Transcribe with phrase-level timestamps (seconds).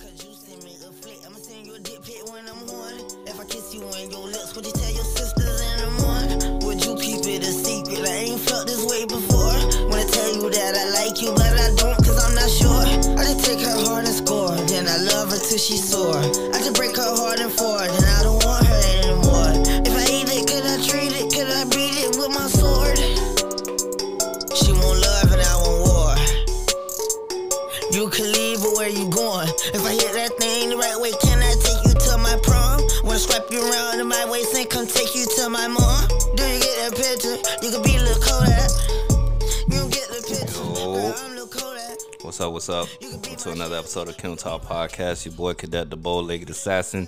[0.00, 3.04] Cause you send me a flick, I'ma send you a dick pic when I'm horny.
[3.26, 6.58] If I kiss you on your lips, would you tell your sisters in the morning?
[6.64, 8.00] Would you keep it a secret?
[8.00, 9.52] I ain't felt this way before.
[9.92, 13.12] Wanna tell you that I like you, but I don't, cause I'm not sure.
[13.20, 16.49] I just take her heart and score, then I love her till she's sore.
[42.40, 42.88] What's up?
[42.88, 43.02] What's up?
[43.02, 45.26] Welcome to another episode of Kim Talk Podcast.
[45.26, 47.06] Your boy Cadet the Bow Legged Assassin.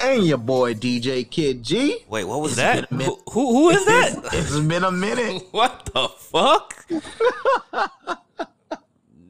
[0.00, 2.04] and your boy DJ Kid G.
[2.10, 2.84] Wait, what was It's that?
[2.90, 4.20] Who, who, who is that?
[4.34, 5.44] It's been a minute.
[5.52, 6.86] what the fuck?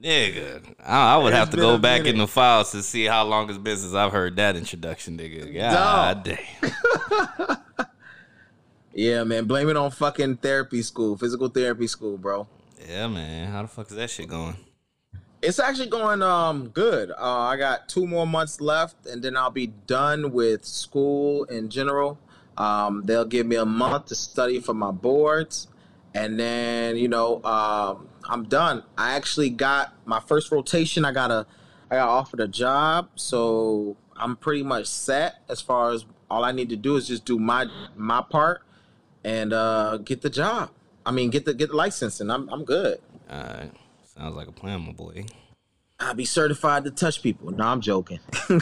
[0.03, 3.25] nigga, I, I would It's have to go back in the files to see how
[3.25, 5.55] long it's been since I've heard that introduction, nigga.
[5.55, 6.39] God Dog.
[7.45, 7.57] damn.
[8.93, 9.45] Yeah, man.
[9.45, 12.49] Blame it on fucking therapy school, physical therapy school, bro.
[12.89, 13.53] Yeah, man.
[13.53, 14.57] How the fuck is that shit going?
[15.47, 17.13] It's actually going um good.
[17.13, 21.71] Uh, I got two more months left, and then I'll be done with school in
[21.71, 22.19] general.
[22.59, 25.69] Um, they'll give me a month to study for my boards,
[26.15, 28.83] and then you know um, I'm done.
[28.99, 31.05] I actually got my first rotation.
[31.05, 31.47] I got a,
[31.93, 36.51] I got offered a job, so I'm pretty much set as far as all I
[36.51, 38.63] need to do is just do my my part
[39.23, 40.71] and uh, get the job.
[41.05, 42.99] I mean, get the get the license, and I'm I'm good.
[43.31, 43.71] All right.
[44.17, 45.27] Sounds like a plan, my boy.
[45.99, 47.51] I'll be certified to touch people.
[47.51, 48.21] No, I'm joking.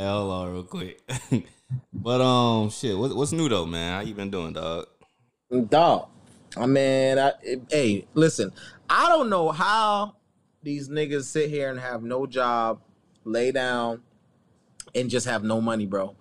[0.00, 1.02] Hey, hold on real quick.
[1.92, 2.96] but um, shit.
[2.96, 3.92] What, what's new though, man?
[3.92, 4.86] How you been doing, dog?
[5.68, 6.08] Dog.
[6.56, 7.32] I mean, I,
[7.68, 8.50] hey, listen,
[8.88, 10.16] I don't know how
[10.62, 12.80] these niggas sit here and have no job,
[13.24, 14.00] lay down,
[14.94, 16.16] and just have no money, bro.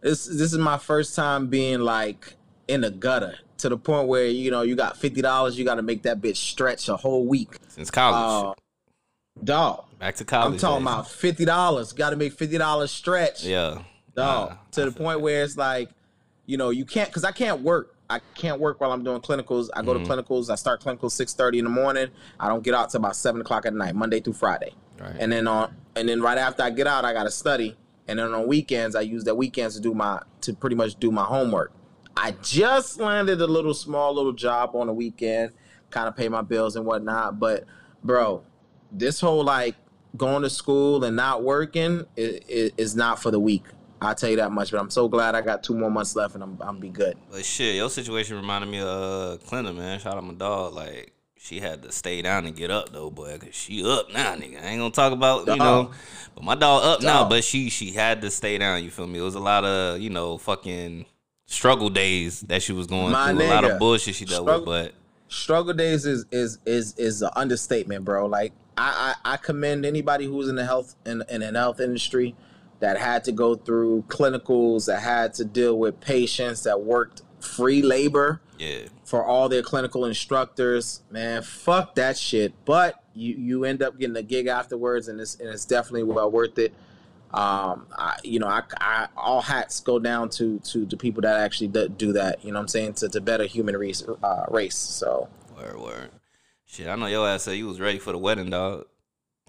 [0.00, 2.36] This this is my first time being like
[2.66, 5.76] in the gutter to the point where you know you got fifty dollars, you got
[5.76, 7.56] to make that bitch stretch a whole week.
[7.68, 10.52] Since college, Uh, dog, back to college.
[10.52, 10.92] I'm talking days.
[10.92, 11.92] about fifty dollars.
[11.92, 13.44] Got to make fifty dollars stretch.
[13.44, 13.82] Yeah.
[14.14, 15.88] dog Nah, to I the point where it's like
[16.44, 19.68] you know you can't because i can't work i can't work while i'm doing clinicals
[19.74, 20.04] i go Mhm.
[20.04, 22.08] to clinicals i start clinicals 6.30 in the morning
[22.40, 25.14] i don't get out till about 7 o'clock at night monday through friday Right.
[25.20, 27.76] and then on and then right after i get out i gotta study
[28.08, 31.10] and then on weekends i use that weekends to do my to pretty much do
[31.12, 31.72] my homework
[32.16, 35.50] i just landed a little small little job on the weekend
[35.90, 37.64] kind of pay my bills and whatnot but
[38.02, 38.42] bro
[38.90, 39.74] this whole like
[40.16, 43.64] going to school and not working is, is not for the weak.
[44.00, 44.70] I'll tell you that much.
[44.70, 47.16] But I'm so glad I got two more months left and I'm I'm be good.
[47.30, 49.98] But shit, your situation reminded me of uh, Clinton, man.
[50.00, 50.74] Shout out my dog.
[50.74, 54.34] Like she had to stay down and get up though, boy, cause she up now,
[54.34, 54.62] nigga.
[54.62, 55.92] I ain't gonna talk about you know,
[56.34, 58.82] but my dog up now, but she she had to stay down.
[58.82, 59.20] You feel me?
[59.20, 61.06] It was a lot of you know fucking
[61.52, 63.42] struggle days that she was going My through.
[63.46, 64.94] A lot of bullshit she dealt Struggle- with, but
[65.28, 68.26] Struggle days is is is is an understatement, bro.
[68.26, 72.34] Like I I, I commend anybody who's in the health in in the health industry
[72.80, 77.80] that had to go through clinicals, that had to deal with patients, that worked free
[77.80, 78.40] labor.
[78.58, 81.02] yeah, for all their clinical instructors.
[81.10, 82.52] Man, fuck that shit.
[82.66, 86.30] But you you end up getting a gig afterwards, and it's and it's definitely well
[86.30, 86.74] worth it.
[87.34, 91.40] Um, I, you know, I, I all hats go down to to the people that
[91.40, 92.44] actually do, do that.
[92.44, 94.76] You know, what I'm saying to to better human race uh, race.
[94.76, 96.10] So, word word.
[96.66, 98.86] Shit, I know your ass said you was ready for the wedding, dog.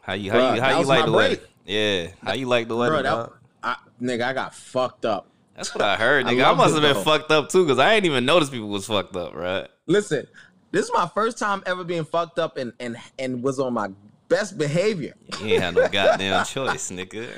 [0.01, 1.39] How you how Bruh, you how you like the wedding?
[1.65, 3.37] Yeah, how you like the wedding, bro, that, dog?
[3.63, 5.27] I, nigga, I got fucked up.
[5.55, 6.43] That's what I heard, I nigga.
[6.43, 7.03] I, love must have been though.
[7.03, 9.67] fucked up too, cause I ain't even noticed people was fucked up, right?
[9.87, 10.27] Listen,
[10.71, 13.89] this is my first time ever being fucked up and and and was on my
[14.29, 15.13] best behavior.
[15.39, 17.29] You ain't had no goddamn choice, nigga.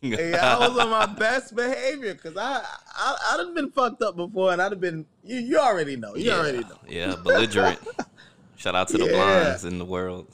[0.02, 2.62] Yeah, I was on my best behavior because I,
[2.96, 6.14] I I'd have been fucked up before and I'd have been you you already know
[6.14, 7.78] you yeah, already know yeah, belligerent.
[8.56, 9.12] Shout out to the Yeah.
[9.12, 10.26] blondes in the world.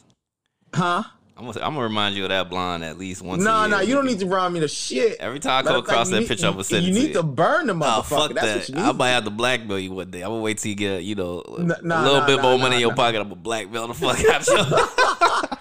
[0.73, 1.03] huh
[1.37, 3.43] I'm gonna, I'm gonna remind you of that blonde at least once.
[3.43, 6.09] no no you don't need to remind me to shit Every time I come across
[6.11, 7.99] that picture, I'm gonna send you to need to burn the motherfucker.
[7.99, 8.79] Oh fuck that's that!
[8.79, 10.23] you I might have to blackmail you one day.
[10.23, 11.50] I'm gonna wait till you get you know a
[11.83, 13.21] little bit more money in your pocket.
[13.21, 15.49] I'm gonna blackmail the fuck out of you.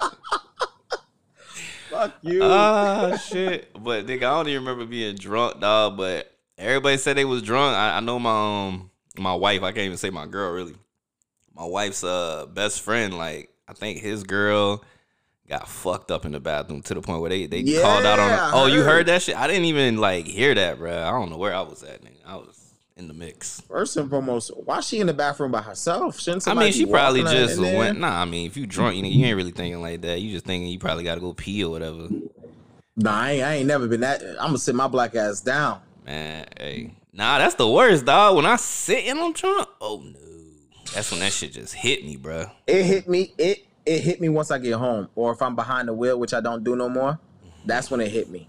[2.03, 3.71] fuck you Ah shit!
[3.73, 5.97] But nigga, I don't even remember being drunk, dog.
[5.97, 7.75] But everybody said they was drunk.
[7.75, 9.63] I, I know my um my wife.
[9.63, 10.75] I can't even say my girl really.
[11.55, 13.17] My wife's uh best friend.
[13.17, 14.83] Like I think his girl
[15.47, 18.29] got fucked up in the bathroom to the point where they they called out on.
[18.29, 18.51] Yeah, Her.
[18.53, 18.85] Oh, you heard.
[18.85, 19.37] heard that shit?
[19.37, 20.91] I didn't even like hear that, bro.
[21.03, 22.17] I don't know where I was at, nigga.
[22.25, 22.62] I was
[22.95, 23.61] in the mix.
[23.61, 26.19] First and foremost, why she in the bathroom by herself?
[26.19, 27.99] Shouldn't I mean, she probably just in went.
[27.99, 30.21] Nah, I mean, if you drunk, you know, you ain't really thinking like that.
[30.21, 32.07] You just thinking you probably got to go pee or whatever.
[32.95, 34.21] Nah, I ain't, I ain't never been that.
[34.39, 35.81] I'm gonna sit my black ass down.
[36.05, 38.35] Man, hey, nah, that's the worst, dog.
[38.35, 40.19] When I sit and I'm drunk, oh no,
[40.93, 42.45] that's when that shit just hit me, bro.
[42.67, 43.33] It hit me.
[43.37, 46.33] It it hit me once I get home, or if I'm behind the wheel, which
[46.33, 47.19] I don't do no more.
[47.65, 48.47] That's when it hit me.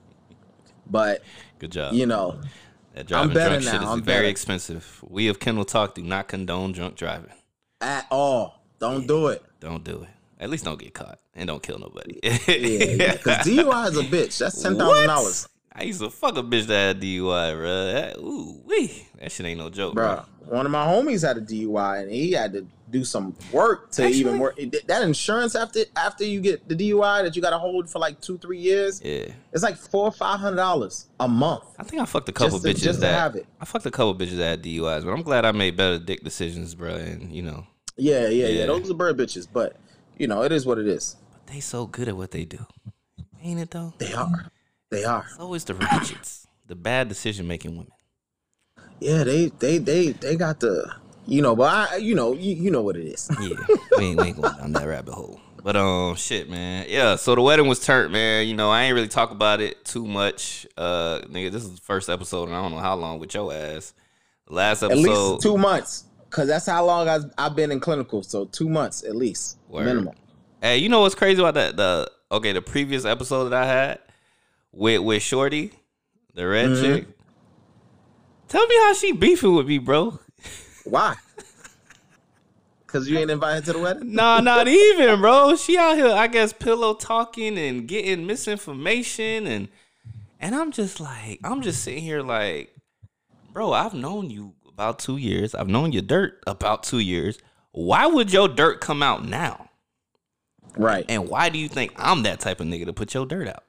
[0.90, 1.22] But
[1.58, 1.94] Good job.
[1.94, 2.40] you know,
[2.94, 4.28] that driving better drunk shit is I'm very better.
[4.28, 5.00] expensive.
[5.08, 7.30] We of Kendall Talk do not condone drunk driving.
[7.80, 9.42] at all, don't do it.
[9.60, 10.08] Don't do it.
[10.40, 12.18] At least don't get caught and don't kill nobody.
[12.22, 14.38] Yeah, because DUI is a bitch.
[14.38, 17.84] That's ten thousand dollars, I used to fuck a bitch that had DUI, bro.
[17.92, 19.06] That, ooh, wee.
[19.20, 20.22] That shit ain't no joke, bro.
[20.46, 24.04] One of my homies had a DUI, and he had to do some work to
[24.04, 24.20] Actually?
[24.20, 24.58] even work.
[24.86, 28.20] That insurance after after you get the DUI that you got to hold for like
[28.20, 29.28] two three years, Yeah.
[29.52, 31.64] it's like four or five hundred dollars a month.
[31.78, 33.46] I think I fucked a couple Just to- bitches just to that have it.
[33.60, 36.22] I fucked a couple bitches that had DUIs, but I'm glad I made better dick
[36.24, 36.94] decisions, bro.
[36.94, 37.66] And you know,
[37.96, 38.60] Yeah, yeah, yeah.
[38.60, 38.66] Yeah.
[38.66, 39.76] Those are bird bitches, but
[40.18, 41.16] you know it is what it is.
[41.32, 42.66] but they so good at what they do,
[43.42, 43.94] ain't it though?
[43.98, 44.50] They are,
[44.90, 45.24] they are.
[45.30, 47.90] It's always the ratchets, the bad decision making women.
[49.00, 50.90] Yeah, they they they they got the
[51.26, 53.28] you know, but I you know you, you know what it is.
[53.40, 53.56] Yeah,
[53.98, 55.40] we ain't, we ain't going down that rabbit hole.
[55.62, 56.84] But um, shit, man.
[56.90, 58.46] Yeah, so the wedding was turned, man.
[58.46, 60.66] You know, I ain't really talk about it too much.
[60.76, 63.50] Uh, nigga, this is the first episode, and I don't know how long with your
[63.52, 63.94] ass.
[64.46, 68.22] Last At episode, least two months, cause that's how long I've, I've been in clinical.
[68.22, 69.86] So two months at least, Word.
[69.86, 70.14] minimum.
[70.60, 71.76] Hey, you know what's crazy about that?
[71.78, 74.00] The okay, the previous episode that I had
[74.70, 75.72] with with Shorty,
[76.34, 76.80] the red Mhm.
[76.82, 77.06] chick.
[78.48, 80.18] Tell me how she beefing with me, bro.
[80.84, 81.16] Why?
[82.86, 84.14] Cause you ain't invited to the wedding.
[84.14, 85.56] Nah, not even, bro.
[85.56, 89.68] She out here, I guess, pillow talking and getting misinformation and
[90.38, 92.76] and I'm just like, I'm just sitting here like,
[93.52, 95.54] bro, I've known you about two years.
[95.54, 97.38] I've known your dirt about two years.
[97.72, 99.70] Why would your dirt come out now?
[100.76, 101.04] Right.
[101.08, 103.64] And why do you think I'm that type of nigga to put your dirt out?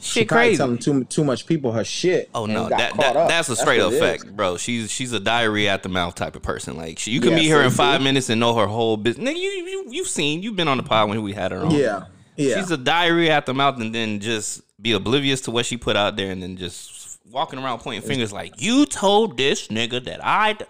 [0.00, 0.56] She Shit probably crazy.
[0.58, 2.30] telling too too much people her shit.
[2.34, 4.22] Oh no, that, that that's a straight up what it is.
[4.22, 4.56] fact, bro.
[4.56, 6.76] She's she's a diarrhea at the mouth type of person.
[6.76, 8.96] Like she, you can Yeah, meet her in so- five minutes and know her whole
[8.96, 9.28] business.
[9.28, 11.72] Nigga, you you you've seen, you've been on the pod when we had her on.
[11.72, 12.04] Yeah.
[12.36, 12.56] Yeah.
[12.60, 15.96] She's a diarrhea at the mouth and then just be oblivious to what she put
[15.96, 20.24] out there and then just walking around pointing fingers like, you told this nigga that
[20.24, 20.52] I.
[20.52, 20.64] D-.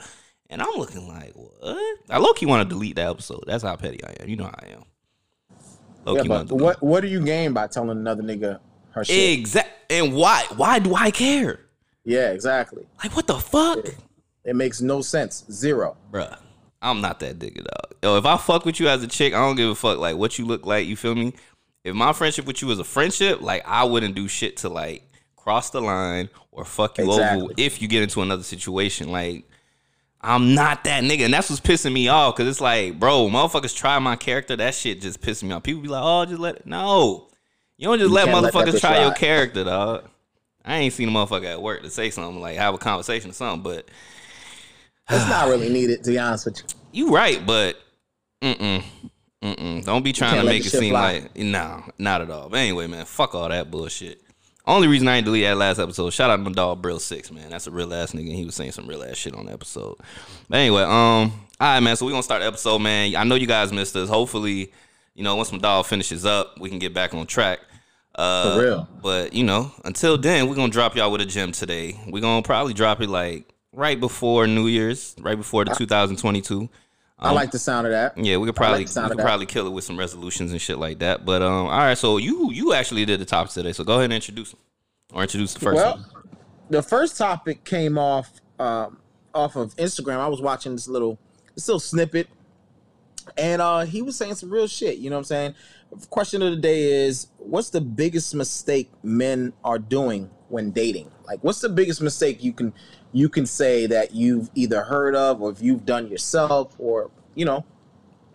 [0.49, 1.99] And I'm looking like, what?
[2.09, 3.45] I low key want to delete that episode.
[3.47, 4.31] That's how petty I am.
[4.31, 4.83] You know how I am.
[6.07, 6.63] Low yeah, but to delete.
[6.65, 8.61] what what do you gain by telling another nigga
[8.99, 9.39] her shit?
[9.39, 9.71] Exact.
[9.91, 10.45] And why?
[10.57, 11.61] Why do I care?
[12.05, 12.87] Yeah, exactly.
[13.03, 13.87] Like, what the fuck?
[14.45, 15.45] It makes no sense.
[15.51, 15.97] Zero.
[16.11, 16.39] Bruh,
[16.81, 17.95] I'm not that nigga, dog.
[18.03, 20.17] Yo, if I fuck with you as a chick, I don't give a fuck like
[20.17, 20.87] what you look like.
[20.87, 21.35] You feel me?
[21.85, 25.03] If my friendship with you is a friendship, like I wouldn't do shit to like
[25.37, 29.11] cross the line or fuck you over if you get into another situation.
[29.11, 29.45] Like
[30.21, 32.35] I'm not that nigga, and that's what's pissing me off.
[32.37, 34.57] Cause it's like, bro, motherfuckers try my character.
[34.57, 35.63] That shit just pissing me off.
[35.63, 36.67] People be like, oh, just let it.
[36.67, 37.28] No,
[37.79, 40.05] you don't just You let can't let motherfuckers try your character, dog.
[40.65, 43.33] I ain't seen a motherfucker at work to say something like have a conversation or
[43.33, 43.89] something, but
[45.11, 46.59] It's not really needed, to be honest with
[46.93, 47.07] you.
[47.07, 47.77] you right, but
[48.43, 48.85] mm-mm.
[49.43, 49.85] Mm-mm.
[49.85, 51.21] Don't be trying to make it seem fly.
[51.21, 52.49] like no, not at all.
[52.51, 54.21] But anyway, man, fuck all that bullshit.
[54.67, 56.11] Only reason I ain't delete that last episode.
[56.11, 57.49] Shout out to my dog Brill Six, man.
[57.49, 58.35] That's a real ass nigga.
[58.35, 59.97] He was saying some real ass shit on the episode.
[60.51, 61.97] But anyway, um, all right, man.
[61.97, 63.17] So we gonna start the episode, man.
[63.17, 64.11] I know you guys missed us.
[64.11, 64.73] Hopefully,
[65.15, 67.61] you know, once my dog finishes up, we can get back on track.
[68.19, 68.89] Uh, For real.
[69.03, 71.99] But you know, until then, we're gonna drop y'all with a gem today.
[72.09, 76.69] We're gonna probably drop it like right before New Year's, right before the 2022.
[77.21, 78.17] I like the sound of that.
[78.17, 80.79] Yeah, we could probably sound we could probably kill it with some resolutions and shit
[80.79, 81.25] like that.
[81.25, 81.97] But um, all right.
[81.99, 83.73] So you you actually did the topics today.
[83.73, 84.61] So go ahead and introduce them,
[85.13, 86.05] or introduce the first Well, one.
[86.71, 88.99] the first topic came off um,
[89.35, 90.19] off of Instagram.
[90.19, 91.19] I was watching this little
[91.55, 92.29] this little snippet,
[93.37, 94.99] and uh, he was saying some real shit.
[94.99, 95.55] You know what I'm saying?
[96.11, 101.11] Question of the day is: What's the biggest mistake men are doing when dating?
[101.27, 102.73] Like, what's the biggest mistake you can
[103.13, 107.45] you can say that you've either heard of or if you've done yourself or you
[107.45, 107.65] know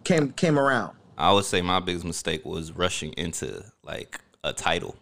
[0.03, 0.95] came came around?
[1.17, 4.95] I would say my biggest mistake was rushing into like a title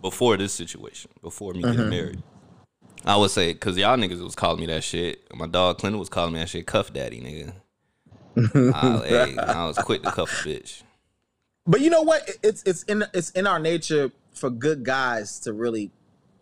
[0.00, 1.72] before this situation, before me Mm-hmm.
[1.72, 2.22] getting married.
[3.04, 5.26] I would say because y'all niggas was calling me that shit.
[5.34, 7.52] My dog Clinton was calling me that shit, cuff daddy, nigga.
[8.36, 10.82] I, hey, I was quick to cuff a bitch.
[11.66, 12.28] But you know what?
[12.42, 15.90] It's it's in it's in our nature for good guys to really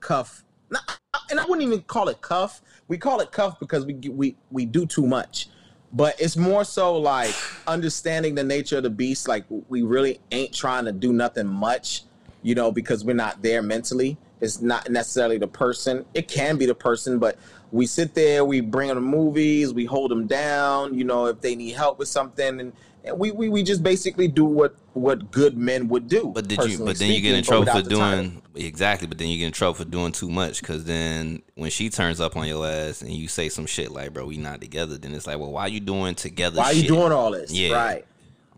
[0.00, 0.44] cuff.
[0.70, 0.98] Not,
[1.30, 2.62] and I wouldn't even call it cuff.
[2.88, 5.48] We call it cuff because we we we do too much.
[5.92, 7.34] But it's more so like
[7.66, 9.28] understanding the nature of the beast.
[9.28, 12.04] Like we really ain't trying to do nothing much,
[12.42, 14.16] you know, because we're not there mentally.
[14.40, 16.06] It's not necessarily the person.
[16.14, 17.36] It can be the person, but
[17.72, 20.94] we sit there, we bring them movies, we hold them down.
[20.94, 22.72] You know, if they need help with something, and,
[23.04, 26.32] and we, we we just basically do what what good men would do.
[26.34, 26.78] But did you?
[26.84, 29.06] But then you get in trouble for doing exactly.
[29.06, 32.20] But then you get in trouble for doing too much because then when she turns
[32.20, 35.14] up on your ass and you say some shit like, "Bro, we not together," then
[35.14, 36.58] it's like, "Well, why you doing together?
[36.58, 36.82] Why are shit?
[36.82, 37.52] you doing all this?
[37.52, 37.74] Yeah.
[37.74, 38.04] right,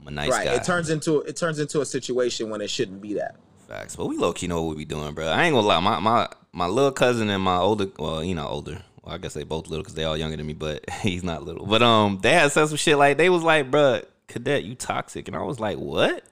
[0.00, 0.47] I'm a nice right.
[0.47, 3.37] guy." It turns into it turns into a situation when it shouldn't be that.
[3.69, 3.97] Facts.
[3.97, 5.28] But we low key know what we be doing, bro.
[5.28, 5.81] I ain't gonna lie.
[5.81, 8.83] My my my little cousin and my older, well, you know, older.
[9.03, 11.43] Well, I guess they both little because they all younger than me, but he's not
[11.43, 11.67] little.
[11.67, 15.29] But um, they had said some shit like they was like, "Bruh, cadet, you toxic,"
[15.29, 16.25] and I was like, "What?"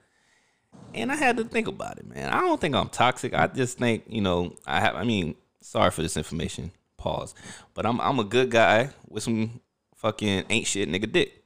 [0.94, 2.30] And I had to think about it, man.
[2.30, 3.32] I don't think I'm toxic.
[3.32, 4.96] I just think, you know, I have.
[4.96, 6.72] I mean, sorry for this information.
[6.96, 7.34] Pause.
[7.74, 9.60] But I'm I'm a good guy with some
[9.96, 11.44] fucking ain't shit nigga dick.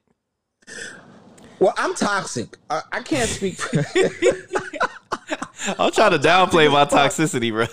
[1.59, 2.57] Well, I'm toxic.
[2.69, 3.59] I, I can't speak.
[5.66, 7.66] I'm trying to downplay my toxicity, bro.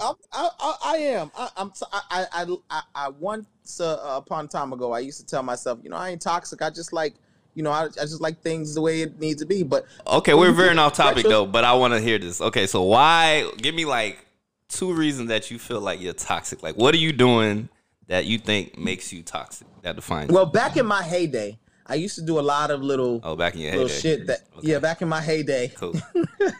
[0.00, 1.30] I'm, I, I, I am.
[1.36, 1.70] I, I'm.
[1.70, 5.42] t- I, I, I, I once uh, upon a time ago, I used to tell
[5.42, 6.62] myself, you know, I ain't toxic.
[6.62, 7.14] I just like,
[7.54, 9.62] you know, I, I just like things the way it needs to be.
[9.62, 12.40] But Okay, we're veering off topic though, but I want to hear this.
[12.40, 13.50] Okay, so why?
[13.58, 14.24] Give me like
[14.68, 16.62] two reasons that you feel like you're toxic.
[16.62, 17.68] Like, what are you doing
[18.06, 19.66] that you think makes you toxic?
[19.82, 20.30] That defines.
[20.30, 20.34] you?
[20.34, 21.58] Well, back in my heyday,
[21.90, 24.00] I used to do a lot of little oh, back in your little heyday.
[24.00, 24.68] shit that Okay.
[24.68, 25.72] yeah, back in my heyday.
[25.74, 25.94] Cool.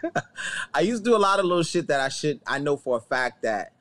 [0.75, 2.97] I used to do a lot of little shit that I should I know for
[2.97, 3.73] a fact that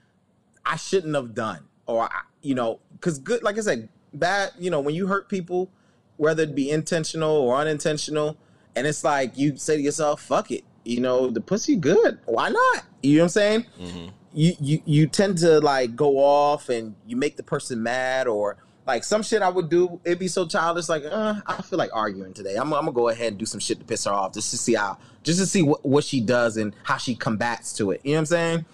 [0.64, 4.70] I shouldn't have done or I, you know cuz good like I said bad you
[4.70, 5.72] know when you hurt people
[6.18, 8.38] whether it be intentional or unintentional
[8.76, 12.50] and it's like you say to yourself fuck it you know the pussy good why
[12.50, 16.70] not you know what I'm saying hmm you you you tend to like go off
[16.70, 18.58] and you make the person mad or
[18.90, 21.92] like some shit I would do it'd be so childish like uh, I feel like
[21.94, 22.56] arguing today.
[22.56, 24.58] I'm, I'm gonna go ahead and do some shit to piss her off just to
[24.58, 28.02] see how just to see what, what she does and how she combats to it.
[28.04, 28.66] You know what I'm saying?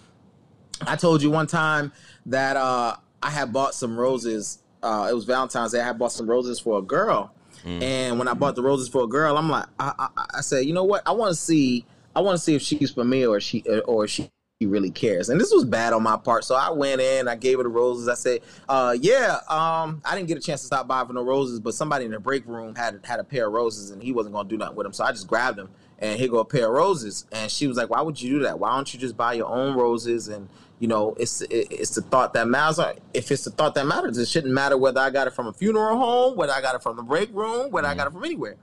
[0.87, 1.91] I told you one time
[2.27, 6.13] that uh I had bought some roses uh it was Valentine's Day I had bought
[6.13, 7.31] some roses for a girl.
[7.63, 7.81] Mm.
[7.81, 10.65] and when I bought the roses for a girl I'm like I I, I said
[10.65, 11.03] you know what?
[11.05, 14.07] I want to see I want to see if she's for me or she or
[14.07, 14.29] she
[14.65, 15.29] he really cares.
[15.29, 16.43] And this was bad on my part.
[16.43, 18.07] So I went in, I gave her the roses.
[18.07, 21.23] I said, uh, yeah, um, I didn't get a chance to stop by for no
[21.23, 24.11] roses, but somebody in the break room had had a pair of roses and he
[24.11, 24.93] wasn't gonna do nothing with them.
[24.93, 25.69] So I just grabbed them
[25.99, 27.25] and here go a pair of roses.
[27.31, 28.59] And she was like, Why would you do that?
[28.59, 30.27] Why don't you just buy your own roses?
[30.27, 32.79] And you know, it's it, it's the thought that matters.
[33.13, 35.53] If it's the thought that matters, it shouldn't matter whether I got it from a
[35.53, 38.23] funeral home, whether I got it from the break room, whether I got it from
[38.23, 38.57] anywhere.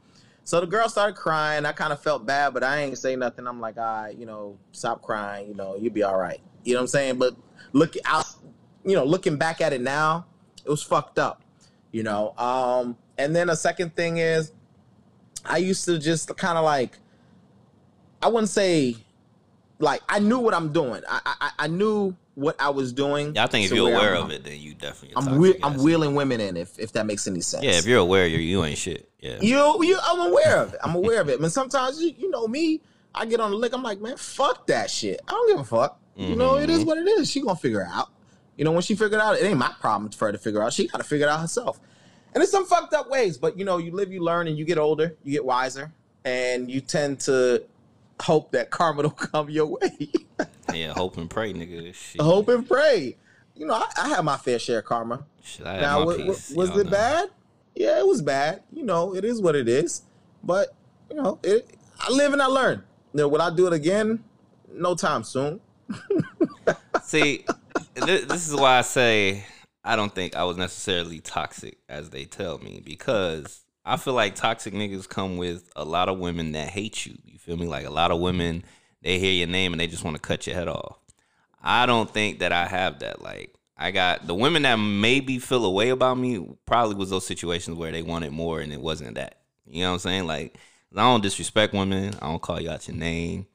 [0.45, 1.65] So the girl started crying.
[1.65, 3.47] I kind of felt bad, but I ain't say nothing.
[3.47, 5.49] I'm like, all right, you know, stop crying.
[5.49, 6.41] You know, you'll be all right.
[6.65, 7.19] You know what I'm saying?
[7.19, 7.37] But
[7.73, 8.27] look out,
[8.85, 10.27] you know, looking back at it now,
[10.65, 11.43] it was fucked up.
[11.93, 12.35] You know.
[12.39, 14.53] Um, and then a second thing is,
[15.45, 16.99] I used to just kind of like,
[18.21, 18.97] I wouldn't say,
[19.79, 21.03] like I knew what I'm doing.
[21.09, 23.35] I I, I knew what I was doing.
[23.35, 25.17] Yeah, I think if you're aware I'm- of it, then you definitely.
[25.17, 27.65] I'm whe- I'm wheeling women in if if that makes any sense.
[27.65, 29.09] Yeah, if you're aware, you're you ain't shit.
[29.23, 29.39] Yeah.
[29.41, 30.81] You, you, I'm aware of it.
[30.83, 31.41] I'm aware of it.
[31.41, 32.81] But sometimes, you, you know me,
[33.15, 33.73] I get on the lick.
[33.73, 35.21] I'm like, man, fuck that shit.
[35.27, 35.99] I don't give a fuck.
[36.17, 36.89] You know, it is mm-hmm.
[36.89, 37.31] what it is.
[37.31, 38.11] She gonna figure it out.
[38.57, 40.73] You know, when she figured out, it ain't my problem for her to figure out.
[40.73, 41.81] She gotta figure it out herself.
[42.35, 44.65] And it's some fucked up ways, but you know, you live, you learn, and you
[44.65, 45.91] get older, you get wiser,
[46.25, 47.65] and you tend to
[48.21, 50.13] hope that karma will come your way.
[50.73, 51.95] Yeah, hope and pray, nigga.
[51.95, 52.21] Shit.
[52.21, 53.17] hope and pray.
[53.55, 55.25] You know, I, I have my fair share of karma.
[55.43, 56.91] Shit, I had Now, my wa- wa- piece, was y'all it know.
[56.91, 57.31] bad?
[57.75, 58.63] Yeah, it was bad.
[58.73, 60.03] You know, it is what it is.
[60.43, 60.75] But
[61.11, 62.83] you know, it, I live and I learn.
[63.13, 64.23] You know, will I do it again?
[64.71, 65.61] No time soon.
[67.03, 67.45] See,
[67.95, 69.45] th- this is why I say
[69.85, 74.35] I don't think I was necessarily toxic as they tell me because I feel like
[74.35, 77.19] toxic niggas come with a lot of women that hate you.
[77.25, 77.67] You feel me?
[77.67, 78.65] Like a lot of women,
[79.03, 80.99] they hear your name and they just want to cut your head off.
[81.61, 83.23] I don't think that I have that.
[83.23, 87.27] Like I got the women that maybe feel a way about me probably was those
[87.27, 89.41] situations where they wanted more and it wasn't that.
[89.67, 90.27] You know what I'm saying?
[90.27, 90.57] Like
[90.95, 92.15] I don't disrespect women.
[92.23, 93.47] I don't call you out your name.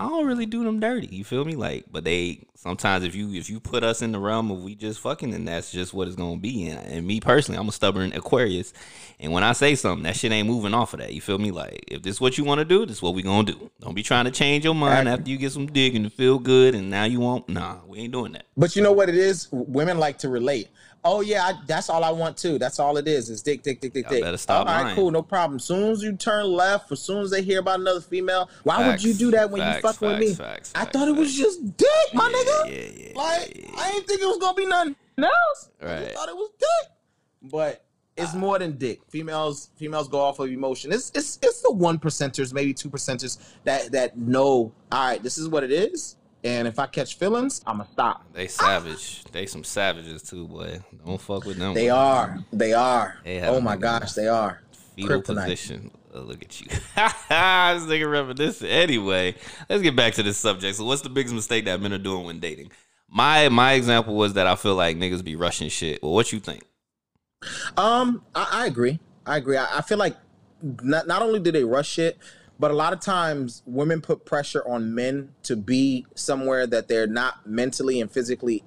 [0.00, 1.08] I don't really do them dirty.
[1.08, 1.56] You feel me?
[1.56, 4.74] Like, but they sometimes if you if you put us in the realm of we
[4.74, 6.68] just fucking, then that's just what it's gonna be.
[6.68, 8.72] And, and me personally, I'm a stubborn Aquarius,
[9.18, 11.12] and when I say something, that shit ain't moving off of that.
[11.12, 11.50] You feel me?
[11.50, 13.70] Like, if this is what you want to do, this is what we gonna do.
[13.80, 16.74] Don't be trying to change your mind after you get some dick and feel good,
[16.74, 17.46] and now you won't.
[17.50, 18.46] Nah, we ain't doing that.
[18.56, 19.48] But you know what it is?
[19.52, 20.68] Women like to relate.
[21.02, 22.58] Oh yeah, I, that's all I want too.
[22.58, 23.30] That's all it is.
[23.30, 24.22] Is dick, dick, dick, dick, Y'all dick.
[24.22, 24.96] better stop all right, lying.
[24.96, 25.56] cool, no problem.
[25.56, 28.86] As soon as you turn left, as soon as they hear about another female, why
[28.86, 30.26] would you do that when facts, you fucking with me?
[30.34, 32.70] facts, facts, I facts, thought it was just dick, my Yeah, nigga.
[32.70, 35.70] yeah, yeah, Like yeah, I didn't think it was gonna be nothing else.
[35.80, 36.04] I Right.
[36.04, 36.92] just thought it was dick.
[37.50, 37.84] But
[38.18, 38.38] it's ah.
[38.38, 39.00] more than dick.
[39.08, 40.92] Females females go off of emotion.
[40.92, 44.72] It's it's it's the one percenters, maybe two percenters that that know.
[44.92, 46.16] All right, this is what it is.
[46.42, 48.24] And if I catch feelings, I'ma stop.
[48.32, 49.24] They savage.
[49.24, 50.80] They some savages too, boy.
[51.04, 51.74] Don't fuck with them.
[51.74, 51.94] They boy.
[51.94, 52.38] are.
[52.52, 53.16] They are.
[53.24, 54.60] They oh my gosh, they are.
[54.96, 55.44] fetal Kryptonite.
[55.44, 55.90] position.
[56.12, 56.66] Oh, look at you.
[56.68, 58.68] this nigga reminiscing.
[58.68, 59.36] Anyway,
[59.68, 60.76] let's get back to this subject.
[60.76, 62.72] So, what's the biggest mistake that men are doing when dating?
[63.08, 66.02] My my example was that I feel like niggas be rushing shit.
[66.02, 66.64] Well, what you think?
[67.76, 68.98] Um, I, I agree.
[69.26, 69.56] I agree.
[69.56, 70.16] I, I feel like
[70.62, 72.18] not not only do they rush it,
[72.60, 77.06] but a lot of times women put pressure on men to be somewhere that they're
[77.06, 78.62] not mentally and physically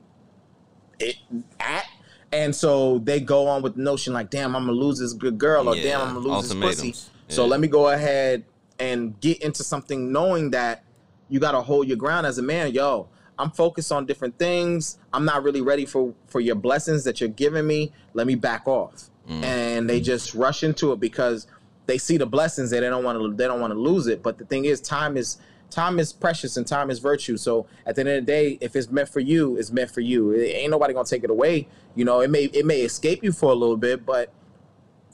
[1.00, 1.18] it,
[1.60, 1.86] at.
[2.32, 5.38] And so they go on with the notion like, damn, I'm gonna lose this good
[5.38, 6.68] girl, or damn, I'm gonna lose this pussy.
[6.68, 7.12] ultimatums.
[7.28, 8.44] So let me go ahead
[8.80, 10.84] and get into something knowing that
[11.30, 12.74] you gotta hold your ground as a man.
[12.74, 13.08] Yo,
[13.38, 14.98] I'm focused on different things.
[15.14, 17.92] I'm not really ready for for your blessings that you're giving me.
[18.16, 19.12] Let me back off.
[19.30, 19.44] Mm.
[19.44, 21.48] And they just rush into it because
[21.86, 24.24] they see the blessings and they don't want to they don't want to lose it.
[24.24, 25.38] But the thing is, time is
[25.70, 27.38] time is precious and time is virtue.
[27.38, 30.02] So at the end of the day, if it's meant for you, it's meant for
[30.02, 30.32] you.
[30.32, 31.68] It, ain't nobody gonna take it away.
[31.96, 34.32] You know, it may it may escape you for a little bit, but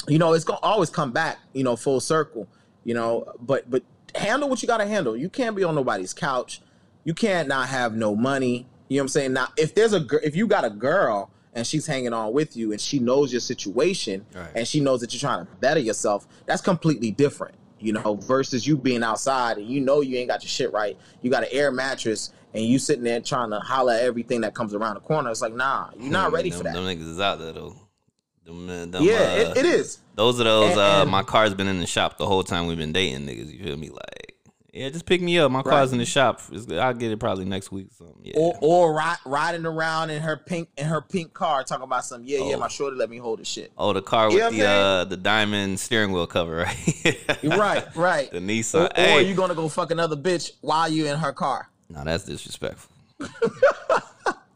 [0.07, 1.39] you know it's gonna always come back.
[1.53, 2.47] You know, full circle.
[2.83, 3.83] You know, but but
[4.15, 5.15] handle what you gotta handle.
[5.15, 6.61] You can't be on nobody's couch.
[7.03, 8.67] You can't not have no money.
[8.87, 9.33] You know what I'm saying?
[9.33, 12.71] Now, if there's a if you got a girl and she's hanging on with you
[12.71, 14.49] and she knows your situation Right.
[14.55, 17.55] and she knows that you're trying to better yourself, that's completely different.
[17.81, 20.97] You know, versus you being outside and you know you ain't got your shit right.
[21.21, 24.53] You got an air mattress and you sitting there trying to holler at everything that
[24.53, 25.29] comes around the corner.
[25.31, 26.73] It's like, nah, you're not Hmm, ready them, for that.
[26.73, 27.75] Them niggas is out there though.
[28.45, 29.99] Them, uh, them, yeah, uh, it, it is.
[30.15, 30.71] Those are those.
[30.71, 33.25] And- uh, and- my car's been in the shop the whole time we've been dating,
[33.27, 33.53] niggas.
[33.55, 33.89] You feel me?
[33.89, 34.28] Like,
[34.73, 35.51] yeah, just pick me up.
[35.51, 35.93] My car's Right.
[35.93, 36.41] in the shop.
[36.51, 37.87] It's- I'll get it probably next week.
[37.91, 38.21] or something.
[38.23, 38.33] Yeah.
[38.37, 42.23] Or or ri- riding around in her pink in her pink car talking about some
[42.23, 42.59] yeah yeah Oh.
[42.59, 43.71] my shorty let me hold the shit.
[43.77, 47.17] oh, the car with what the uh the diamond steering wheel cover, right?
[47.43, 48.31] right, right.
[48.31, 48.89] the Or, Nissan.
[48.89, 51.69] or hey, you gonna go fuck another bitch while you in her car?
[51.89, 52.91] no, that's disrespectful.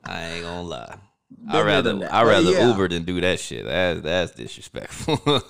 [0.05, 0.95] I ain't gonna lie.
[1.49, 2.07] I rather.
[2.11, 2.67] I rather yeah.
[2.69, 3.65] Uber than do that shit.
[3.65, 5.19] That's that's disrespectful.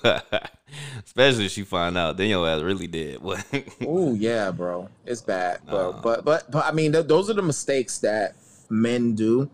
[1.04, 3.20] Especially if she find out, then your ass really did.
[3.86, 5.60] Oh yeah, bro, it's bad.
[5.66, 6.00] But Nah.
[6.00, 8.36] but but but I mean, th- those are the mistakes that
[8.70, 9.50] men do,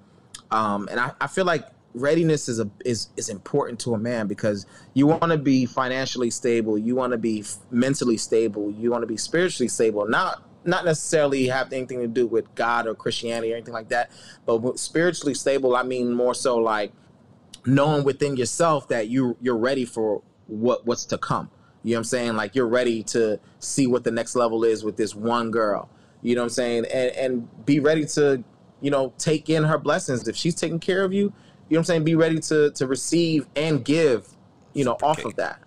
[0.51, 4.27] um, and I, I feel like readiness is a is is important to a man
[4.29, 8.91] because you want to be financially stable, you want to be f- mentally stable, you
[8.91, 10.07] want to be spiritually stable.
[10.07, 14.11] Not not necessarily have anything to do with God or Christianity or anything like that,
[14.47, 16.93] but spiritually stable, I mean more so like
[17.67, 21.51] knowing within yourself that you you're ready for what what's to come.
[21.83, 22.37] You know what I'm saying?
[22.37, 25.89] Like you're ready to see what the next level is with this one girl.
[26.23, 26.85] You know what I'm saying?
[26.93, 28.45] And and be ready to,
[28.81, 30.29] you know, take in her blessings.
[30.29, 31.33] If she's taking care of you, you know
[31.69, 32.05] what I'm saying?
[32.05, 34.29] Be ready to to receive and give,
[34.75, 35.63] you know, off of that.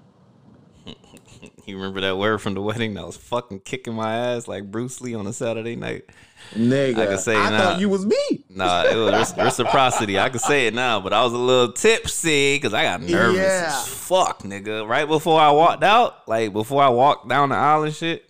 [1.67, 4.99] You remember that word from the wedding that was fucking kicking my ass like Bruce
[5.01, 6.03] Lee on a Saturday night?
[6.55, 7.57] Nigga, I can say I now.
[7.57, 8.43] thought you was me.
[8.49, 10.19] Nah, it was reciprocity.
[10.19, 13.37] I can say it now, but I was a little tipsy because I got nervous
[13.37, 13.65] Yeah.
[13.69, 14.87] as fuck, nigga.
[14.87, 18.29] Right before I walked out, like before I walked down the aisle and shit,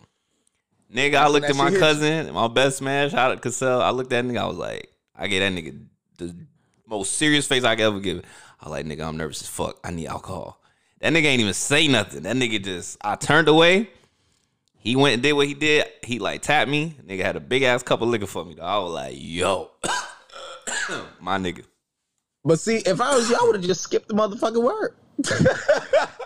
[0.94, 1.80] nigga, I looked at my you.
[1.80, 3.82] cousin, my best man, shout out Cassell.
[3.82, 5.84] I looked at that nigga, I was like, I gave that nigga
[6.18, 6.36] the
[6.88, 8.20] most serious face I could ever give.
[8.62, 9.80] I was like, nigga, I'm nervous as fuck.
[9.84, 10.62] I need alcohol.
[11.04, 12.24] That nigga ain't even say nothing.
[12.24, 13.90] That nigga just, I turned away.
[14.78, 15.86] He went and did what he did.
[16.02, 16.96] He like tapped me.
[17.06, 18.56] Nigga had a big ass cup of liquor for me.
[18.56, 18.64] Dog.
[18.66, 19.72] I was like, yo,
[21.20, 21.66] my nigga.
[22.46, 24.96] But see, if I was you, I would have just skipped the motherfucking word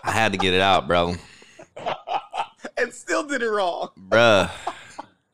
[0.04, 1.14] I had to get it out, bro.
[2.76, 3.90] and still did it wrong.
[3.98, 4.48] Bruh.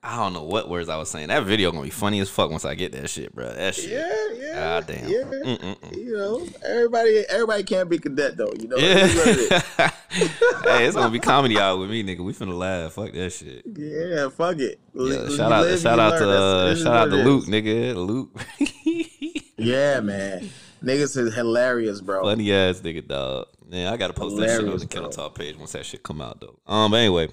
[0.07, 1.29] I don't know what words I was saying.
[1.29, 3.53] That video gonna be funny as fuck once I get that shit, bro.
[3.53, 3.90] That shit.
[3.90, 4.55] Yeah, yeah.
[4.55, 5.09] God damn.
[5.09, 5.23] Yeah.
[5.23, 5.97] Mm-mm-mm.
[5.97, 8.53] You know, everybody everybody can't be cadet though.
[8.61, 9.51] You know, It is what it is.
[9.51, 9.90] Yeah.
[10.79, 12.21] hey, it's gonna be comedy out with me, nigga.
[12.21, 12.93] We finna laugh.
[12.93, 13.62] Fuck that shit.
[13.64, 14.79] Yeah, fuck it.
[14.93, 17.97] Yeah, shout out, shout out to, uh, shout out to Luke, nigga.
[17.97, 18.38] Luke.
[19.57, 20.51] Yeah, man.
[20.83, 22.25] Niggas is hilarious, bro.
[22.25, 23.47] Funny ass nigga, dog.
[23.67, 25.09] Man, I gotta post that shit on the.
[25.11, 26.59] Talk page once that shit come out, though.
[26.67, 27.29] Um, anyway,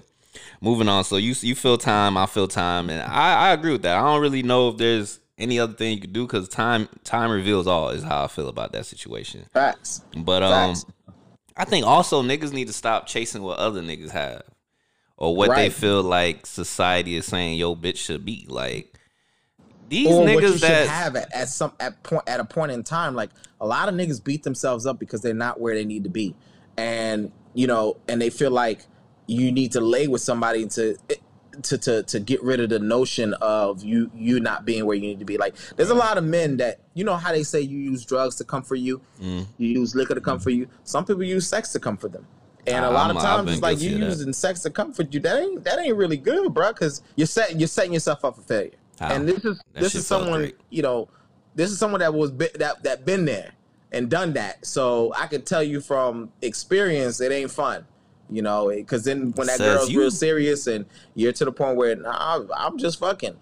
[0.62, 1.04] moving on.
[1.04, 3.98] So you you feel time, I feel time, and I, I agree with that.
[3.98, 7.32] I don't really know if there's any other thing you could do because time time
[7.32, 7.89] reveals all.
[7.89, 9.46] Is how I feel about that situation.
[9.54, 10.02] Facts.
[10.15, 10.86] But um, Facts.
[11.58, 14.44] I think also niggas need to stop chasing what other niggas have
[15.17, 18.48] or what they feel like society is saying your bitch should be.
[18.50, 18.98] Like
[19.88, 22.46] these Or what you niggas should that have at, at some at point at a
[22.46, 23.13] point in time.
[23.13, 26.10] Like a lot of niggas beat themselves up because they're not where they need to
[26.10, 26.34] be,
[26.78, 28.88] and you know, and they feel like
[29.32, 30.98] you need to lay with somebody to.
[31.63, 35.02] To, to, to get rid of the notion of you you not being where you
[35.02, 37.60] need to be like there's a lot of men that you know how they say
[37.60, 39.46] you use drugs to comfort you Mm.
[39.58, 42.26] you use liquor to comfort you some people use sex to comfort them
[42.67, 45.39] and a lot I'm- of times it's like you using sex to comfort you that
[45.41, 48.72] ain't that ain't really good bro because you're set you're setting yourself up for failure
[48.98, 49.13] How?
[49.13, 50.58] And this is That this is someone great.
[50.70, 51.10] you know,
[51.54, 53.52] this is someone that was bi- that that been there
[53.91, 54.65] and done that.
[54.65, 57.86] So I can tell you from experience, it ain't fun.
[58.32, 60.00] You know, because then when that Says girl's you.
[60.00, 63.36] real serious and you're to the point where nah, I'm just fucking.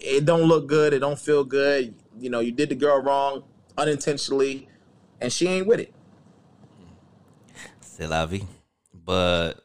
[0.00, 0.92] It don't look good.
[0.92, 1.94] It don't feel good.
[2.18, 3.44] You know, you did the girl wrong
[3.78, 4.68] unintentionally,
[5.20, 5.94] and she ain't with it.
[7.80, 8.46] C'est la vie.
[8.92, 9.62] But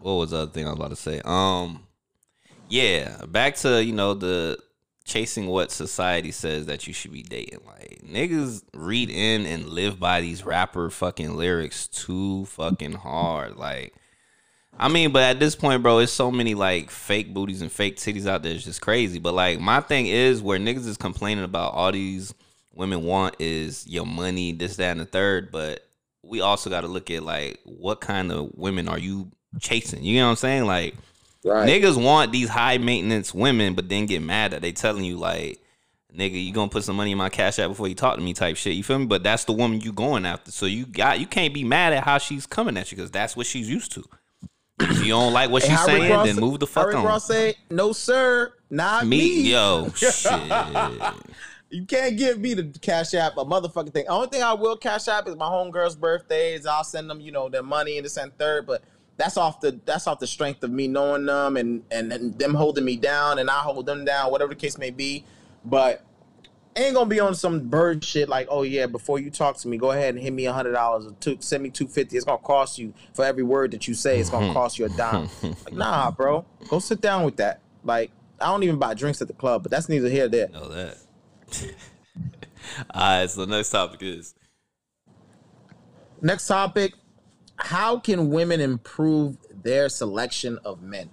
[0.00, 1.20] what was the other thing I was about to say?
[1.24, 1.86] Um,
[2.68, 4.58] yeah, back to you know the
[5.08, 7.60] chasing what society says that you should be dating.
[7.66, 13.56] Like niggas read in and live by these rapper fucking lyrics too fucking hard.
[13.56, 13.94] Like,
[14.78, 17.96] I mean, but at this point, bro, it's so many like fake booties and fake
[17.96, 18.52] titties out there.
[18.52, 19.18] It's just crazy.
[19.18, 22.34] But like, my thing is where niggas is complaining about all these
[22.74, 25.50] women want is your money, this, that, and the third.
[25.50, 25.84] But
[26.22, 30.04] we also got to look at like what kind of women are you chasing?
[30.04, 30.66] You know what I'm saying?
[30.66, 30.94] Like,
[31.44, 31.68] Right.
[31.68, 35.60] niggas want these high maintenance women, but then get mad that they telling you like,
[36.14, 38.34] nigga, you gonna put some money in my cash app before you talk to me,
[38.34, 38.74] type shit.
[38.74, 39.06] You feel me?
[39.06, 40.50] But that's the woman you going after.
[40.50, 43.36] So you got you can't be mad at how she's coming at you because that's
[43.36, 44.04] what she's used to.
[44.80, 47.04] If you don't like what she's saying, Ross- then move the fuck Rick on.
[47.04, 50.32] Ross say, "No, sir, not me." me, yo, shit.
[51.70, 54.04] You can't give me the cash app a motherfucking thing.
[54.06, 56.64] The only thing I will cash app is my homegirl's birthdays.
[56.64, 58.66] I'll send them, you know, their money and this and third.
[58.66, 58.82] But
[59.18, 62.54] that's off the that's off the strength of me knowing them and, and and them
[62.54, 65.24] holding me down and I hold them down, whatever the case may be.
[65.64, 66.04] But
[66.76, 69.76] ain't gonna be on some bird shit like, oh yeah, before you talk to me,
[69.76, 72.16] go ahead and hit me a hundred dollars or two, send me two fifty.
[72.16, 74.20] It's gonna cost you for every word that you say.
[74.20, 74.54] It's gonna mm-hmm.
[74.54, 75.28] cost you a dime.
[75.42, 77.60] like, nah, bro, go sit down with that.
[77.82, 80.48] Like, I don't even buy drinks at the club, but that's neither here nor there.
[80.48, 80.96] know that.
[82.94, 84.34] All right, so the next topic is
[86.20, 86.94] Next topic
[87.58, 91.10] How can women improve their selection of men?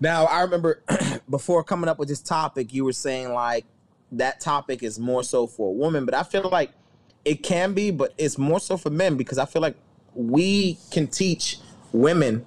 [0.00, 0.82] Now, I remember
[1.30, 3.64] before coming up with this topic, you were saying like
[4.12, 6.70] that topic is more so for a woman, but I feel like
[7.24, 9.76] it can be, but it's more so for men because I feel like
[10.14, 11.58] we can teach
[11.92, 12.46] women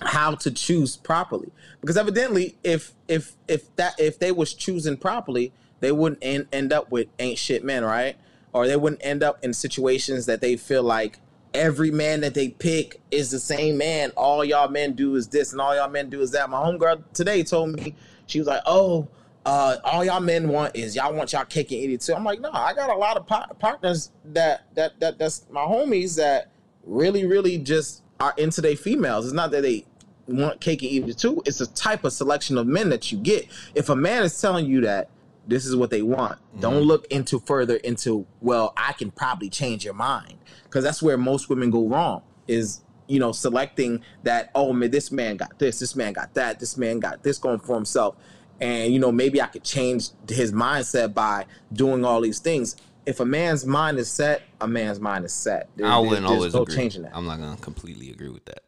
[0.00, 1.50] how to choose properly
[1.80, 6.72] because evidently if if if that if they was choosing properly they wouldn't end, end
[6.72, 8.16] up with ain't shit men right
[8.52, 11.18] or they wouldn't end up in situations that they feel like
[11.54, 15.52] every man that they pick is the same man all y'all men do is this
[15.52, 17.94] and all y'all men do is that my homegirl today told me
[18.26, 19.06] she was like oh
[19.44, 22.14] uh, all y'all men want is y'all want y'all cake and eat it too.
[22.14, 25.62] I'm like, no, I got a lot of pa- partners that that that that's my
[25.62, 26.50] homies that
[26.84, 29.26] really really just are into their females.
[29.26, 29.84] It's not that they
[30.28, 31.42] want cake and eat it too.
[31.44, 33.48] It's a type of selection of men that you get.
[33.74, 35.08] If a man is telling you that
[35.46, 39.84] this is what they want, don't look into further into well, I can probably change
[39.84, 42.22] your mind because that's where most women go wrong.
[42.48, 46.60] Is you know selecting that oh man, this man got this, this man got that,
[46.60, 48.16] this man got this going for himself,
[48.60, 52.76] and you know maybe I could change his mindset by doing all these things.
[53.04, 55.68] If a man's mind is set, a man's mind is set.
[55.74, 56.76] There- I wouldn't always no agree.
[56.76, 57.10] changing that.
[57.16, 58.62] I'm not gonna completely agree with that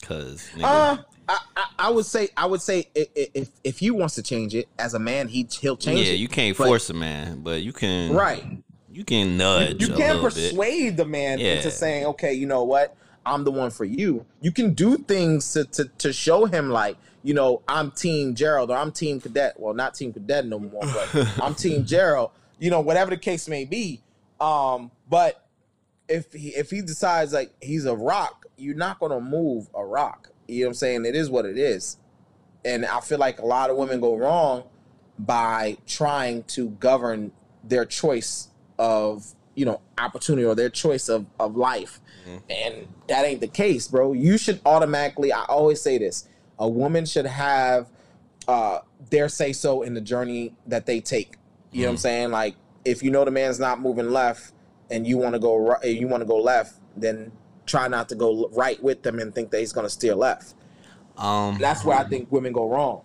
[0.00, 0.96] because Uh,
[1.28, 4.68] I, I, I would say I would say if if he wants to change it
[4.78, 6.06] as a man, he he'll change it.
[6.06, 6.16] yeah, it.
[6.18, 8.44] you can't But- force a man, but you can right.
[8.90, 9.80] You can nudge.
[9.80, 10.50] You a can't little bit.
[10.50, 11.54] persuade the man Yeah.
[11.56, 14.24] into saying, okay, you know what, I'm the one for you.
[14.40, 18.70] You can do things to to, to show him like, you know, I'm Team Gerald
[18.70, 19.60] or I'm Team Cadet.
[19.60, 22.30] Well, not Team Cadet no more, but I'm Team Gerald.
[22.58, 24.00] You know, whatever the case may be.
[24.40, 25.44] Um, but
[26.08, 30.30] if he if he decides like he's a rock, you're not gonna move a rock.
[30.48, 31.04] You know what I'm saying?
[31.04, 31.98] It is what it is.
[32.64, 34.64] And I feel like a lot of women go wrong
[35.18, 37.32] by trying to govern
[37.62, 42.00] their choice of, you know, opportunity or their choice of, of life.
[42.50, 44.12] And that ain't the case, bro.
[44.12, 47.88] You should automatically, I always say this, a woman should have
[48.46, 48.80] uh
[49.10, 51.36] their say so in the journey that they take.
[51.70, 52.30] You know what I'm saying?
[52.30, 54.52] Like if you know the man's not moving left
[54.90, 57.30] and you want to go right, you want to go left, then
[57.68, 60.54] try not to go right with them and think that he's going to steer left.
[61.16, 63.02] Um, That's where I think women go wrong.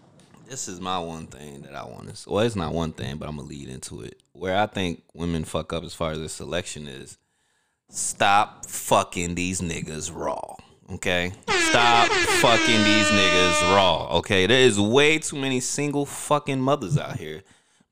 [0.47, 2.29] this is my one thing that I want to.
[2.29, 4.21] Well, it's not one thing, but I'm gonna lead into it.
[4.33, 7.17] Where I think women fuck up as far as their selection is,
[7.89, 10.55] stop fucking these niggas raw.
[10.91, 11.31] Okay,
[11.69, 14.17] stop fucking these niggas raw.
[14.17, 17.41] Okay, there is way too many single fucking mothers out here.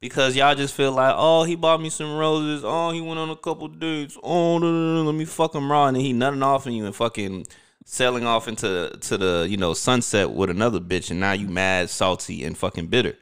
[0.01, 2.63] Because y'all just feel like, oh, he bought me some roses.
[2.65, 4.17] Oh, he went on a couple dates.
[4.23, 6.73] Oh, no, no, no, let me fuck him raw, and then he nutting off on
[6.73, 7.45] you and fucking
[7.85, 11.89] selling off into to the you know sunset with another bitch, and now you mad,
[11.89, 13.15] salty, and fucking bitter.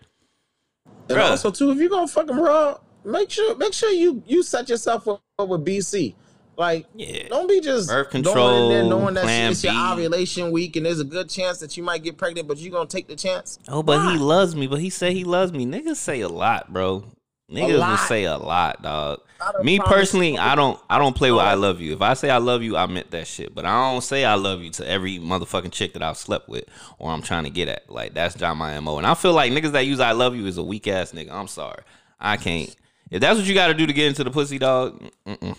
[1.10, 1.32] And Bruh.
[1.32, 4.70] also too, if you're gonna fuck him raw, make sure make sure you you set
[4.70, 6.16] yourself up with BC.
[6.60, 7.30] Like, Yeah.
[7.30, 9.80] don't be just Birth going in there control, knowing that plan it's your B.
[9.80, 12.86] ovulation week and there's a good chance that you might get pregnant, but you gonna
[12.86, 13.60] take the chance.
[13.70, 14.12] Oh, but Why?
[14.12, 14.68] he loves me.
[14.68, 15.66] But he said he loves me.
[15.66, 17.06] Niggas say a lot, bro.
[17.50, 19.22] Niggas will say a lot, dog.
[19.64, 21.94] Me personally, I don't I don't play with I love you.
[21.94, 23.56] If I say I love you, I meant that shit.
[23.56, 26.66] But I don't say I love you to every motherfucking chick that I've slept with
[26.98, 27.90] or I'm trying to get at.
[27.90, 28.98] Like that's John my MO.
[28.98, 31.32] And I feel like niggas that use I love you is a weak ass nigga.
[31.32, 31.84] I'm sorry.
[32.20, 32.76] I can't.
[33.10, 35.56] If that's what you gotta do to get into the pussy, dog, mm-mm.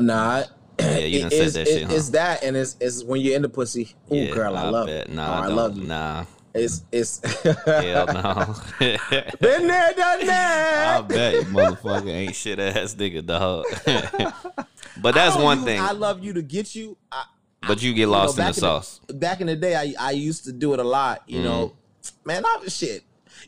[0.00, 0.44] Nah.
[0.80, 1.94] Yeah, you done said that it- shit, huh?
[1.94, 3.94] It's that, and it's it's when you're in the pussy.
[4.10, 5.08] Oh, yeah, girl, I, love bet.
[5.08, 5.12] it.
[5.12, 5.56] Nah, oh, I don't.
[5.56, 5.84] love you.
[5.84, 7.20] Nah, It's it's.
[7.64, 8.54] hell no.
[8.80, 10.96] Been there, done that.
[10.98, 13.64] I bet you motherfucker ain't shit ass nigga, dog.
[15.00, 15.80] but that's one thing.
[15.80, 16.96] I love you to get you.
[17.12, 17.24] I,
[17.66, 19.00] but you get you know, lost in the sauce.
[19.08, 21.22] back in the day, I I used to do it a lot.
[21.28, 21.68] You know,
[22.02, 22.28] Mm-hmm.
[22.28, 23.02] man, I was shit.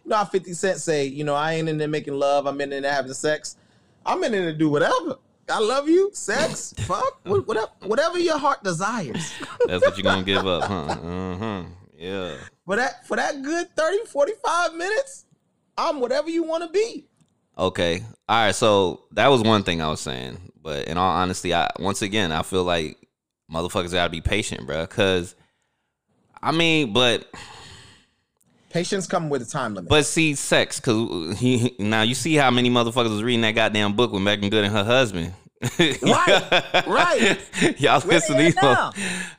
[0.05, 2.47] You know how Fifty Cent say, you know, I ain't in there making love.
[2.47, 3.57] I'm in there having sex.
[4.07, 5.17] I'm in there to do whatever.
[5.49, 9.33] I love you, sex, fuck, whatever, whatever your heart desires.
[9.67, 10.85] That's what you're gonna give up, huh?
[10.85, 11.63] Uh-huh.
[11.97, 12.37] Yeah.
[12.65, 15.25] For that, for that good 30, 45 minutes,
[15.79, 17.07] I'm whatever you want to be.
[17.57, 18.03] Okay.
[18.29, 18.55] All right.
[18.55, 22.33] So that was one thing I was saying, but in all honesty, I once again
[22.33, 22.99] I feel like
[23.51, 24.87] motherfuckers gotta be patient, bro.
[24.87, 25.35] Cause
[26.43, 27.27] I mean, but
[28.77, 29.89] Patience come with a time limit.
[29.89, 30.81] but see, sex.
[30.81, 34.51] Cause he, now you see how many motherfuckers was reading that goddamn book with Meagan
[34.51, 35.33] Good and her husband.
[36.03, 37.39] Right, right.
[37.81, 38.55] Y'all Where listen to these.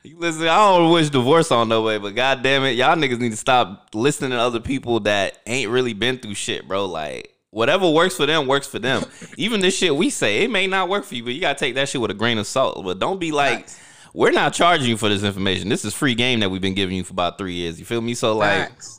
[0.02, 0.42] You listen.
[0.42, 3.36] I don't wish divorce on no way, but god damn it, y'all niggas need to
[3.36, 6.86] stop listening to other people that ain't really been through shit, bro.
[6.86, 9.04] Like whatever works for them works for them.
[9.36, 11.76] Even this shit we say, it may not work for you, but you gotta take
[11.76, 12.84] that shit with a grain of salt.
[12.84, 13.68] But don't be like,
[14.12, 15.68] we're not charging you for this information.
[15.68, 17.78] This is free game that we've been giving you for about three years.
[17.78, 18.14] You feel me?
[18.14, 18.97] So like, Facts.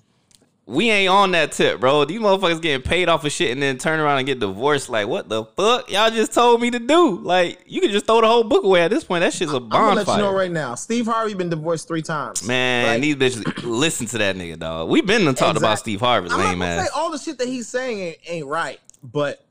[0.70, 2.06] We ain't on that tip, bro.
[2.06, 4.88] These motherfuckers getting paid off of shit and then turn around and get divorced.
[4.90, 5.90] Like, what the fuck?
[5.92, 7.18] Y'all just told me to do.
[7.18, 9.22] Like, you could just throw the whole book away at this point.
[9.22, 10.76] That shit's a I'm gonna let you know right now.
[10.76, 12.48] Steve Harvey been divorced three times.
[12.48, 13.02] Man, Right?
[13.02, 14.90] these bitches listen to that nigga, dog.
[14.90, 15.94] We've been to talk about Exactly.
[15.94, 16.86] Steve Harvey's gonna ass.
[16.88, 19.44] say all the shit that he's saying ain't, ain't right, but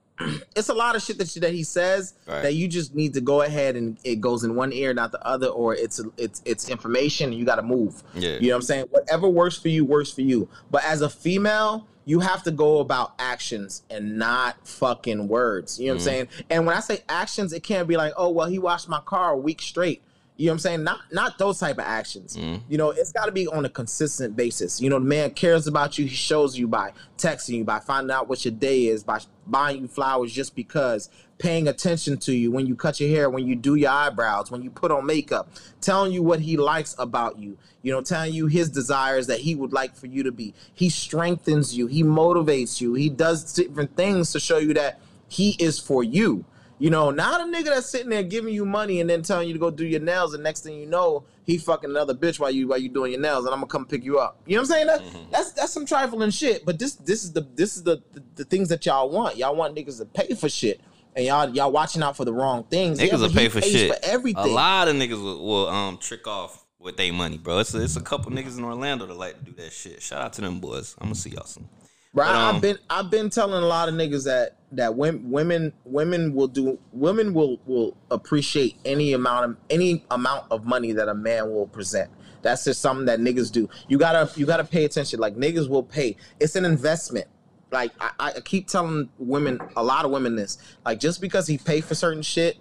[0.56, 2.42] it's a lot of shit that that he says Right.
[2.42, 5.24] that you just need to go ahead and it goes in one ear, not the
[5.26, 8.02] other, or it's it's it's information and you got to move.
[8.14, 8.38] Yeah.
[8.40, 8.86] You know what I'm saying?
[8.90, 10.48] Whatever works for you works for you.
[10.70, 15.78] But as a female, you have to go about actions and not fucking words.
[15.78, 16.04] You know what I'm mm.
[16.04, 16.28] saying?
[16.50, 19.32] And when I say actions, it can't be like, oh well, he washed my car
[19.32, 20.02] a week straight.
[20.38, 20.84] You know what I'm saying?
[20.84, 22.36] Not not those type of actions.
[22.36, 22.70] Mm-hmm.
[22.70, 24.80] You know, it's got to be on a consistent basis.
[24.80, 26.06] You know, the man cares about you.
[26.06, 29.82] He shows you by texting you, by finding out what your day is, by buying
[29.82, 33.56] you flowers just because, paying attention to you when you cut your hair, when you
[33.56, 37.58] do your eyebrows, when you put on makeup, telling you what he likes about you.
[37.82, 40.54] You know, telling you his desires that he would like for you to be.
[40.72, 41.88] He strengthens you.
[41.88, 42.94] He motivates you.
[42.94, 46.44] He does different things to show you that he is for you.
[46.78, 49.52] You know, not a nigga that's sitting there giving you money and then telling you
[49.52, 52.50] to go do your nails, and next thing you know, he fucking another bitch while
[52.50, 54.40] you while you doing your nails, and I'm gonna come pick you up.
[54.46, 54.86] You know what I'm saying?
[54.86, 56.64] That, That's that's some trifling shit.
[56.64, 59.36] But this this is the this is the, the the things that y'all want.
[59.36, 60.80] Y'all want niggas to pay for shit,
[61.16, 63.00] and y'all y'all watching out for the wrong things.
[63.00, 63.92] Yeah, Niggas will pay for shit.
[63.92, 64.44] for everything.
[64.44, 67.58] A lot of niggas will, will um trick off with their money, bro.
[67.58, 70.00] It's a, it's a couple niggas in Orlando that like to do that shit.
[70.00, 70.94] Shout out to them boys.
[70.98, 71.68] I'm gonna see y'all soon.
[72.14, 75.30] Right, But, um, I've been I've been telling a lot of niggas that that women
[75.30, 80.92] women women will do women will will appreciate any amount of any amount of money
[80.92, 82.10] that a man will present.
[82.42, 83.68] That's just something that niggas do.
[83.88, 85.20] You gotta you gotta pay attention.
[85.20, 86.16] Like niggas will pay.
[86.40, 87.26] It's an investment.
[87.70, 90.56] Like I, I keep telling women, a lot of women this.
[90.86, 92.56] Like just because he pay for certain shit,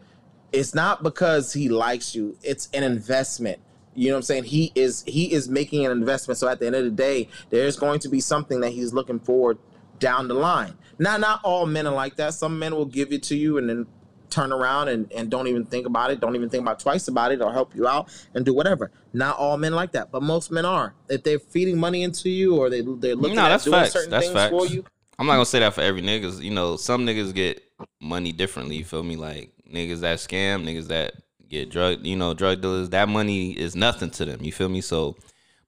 [0.52, 2.38] it's not because he likes you.
[2.44, 3.60] It's an investment.
[3.98, 4.44] You know what I'm saying?
[4.44, 6.38] He is he is making an investment.
[6.38, 9.20] So at the end of the day, there's going to be something that he's looking
[9.20, 9.58] forward
[9.98, 10.76] down the line.
[11.00, 12.36] Now, not all men are like that.
[12.36, 13.88] Some men will give it to you and then
[14.30, 17.32] turn around and, and don't even think about it, don't even think about twice about
[17.32, 18.92] it, or help you out and do whatever.
[19.14, 20.94] Not all men like that, but most men are.
[21.10, 23.94] If they're feeding money into you or they they're looking No, at that's doing facts.
[23.94, 24.52] certain That's things facts.
[24.52, 24.84] for you.
[25.18, 26.44] I'm not gonna say that for every niggas.
[26.44, 27.64] You know, some niggas get
[28.00, 28.76] money differently.
[28.76, 29.16] You feel me?
[29.16, 31.14] Like niggas that scam, niggas that
[31.50, 32.90] get drug, you know, drug dealers.
[32.90, 34.44] That money is nothing to them.
[34.44, 34.82] You feel me?
[34.82, 35.16] So,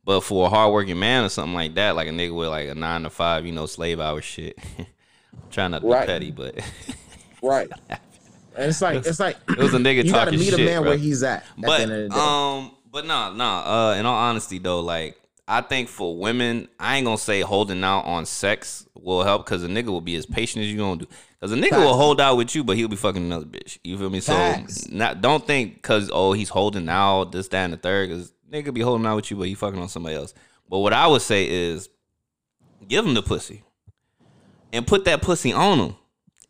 [0.06, 2.76] but for a hardworking man or something like that, like a nigga with like a
[2.76, 4.58] nine to five, you know, slave hour shit.
[4.78, 4.86] I'm
[5.52, 6.02] trying not to Right.
[6.02, 6.56] be petty, but
[7.42, 7.70] Right.
[8.56, 10.82] And it's like it's like it was a nigga you gotta meet shit, a man
[10.82, 10.90] bro.
[10.92, 12.20] where he's at at but the end of the day.
[12.22, 15.16] um but nah nah uh in all honesty though like
[15.50, 19.64] i think for women i ain't gonna say holding out on sex will help because
[19.64, 21.08] a nigga will be as patient as you gonna do
[21.40, 23.98] because a nigga will hold out with you but he'll be fucking another bitch you
[23.98, 24.84] feel me Facts.
[24.84, 28.32] so not don't think because oh he's holding out this that and the third because
[28.50, 30.34] nigga be holding out with you but he fucking on somebody else
[30.70, 31.90] but what i would say is
[32.88, 33.64] give him the pussy
[34.72, 35.96] and put that pussy on him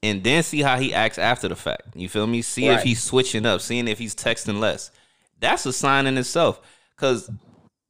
[0.02, 1.96] and then see how he acts after the fact.
[1.96, 2.42] You feel me?
[2.42, 4.92] See if he's switching up, seeing if he's texting less.
[5.40, 6.62] That's a sign in itself.
[6.96, 7.30] Cause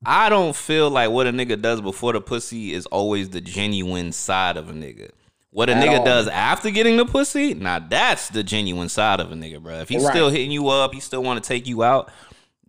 [0.06, 4.12] I don't feel like what a nigga does before the pussy is always the genuine
[4.12, 5.10] side of a nigga.
[5.52, 6.06] What a At nigga all.
[6.06, 9.80] does after getting the pussy, now that's the genuine side of a nigga, bro.
[9.80, 10.12] If he's Right.
[10.14, 12.10] still hitting you up, he still want to take you out.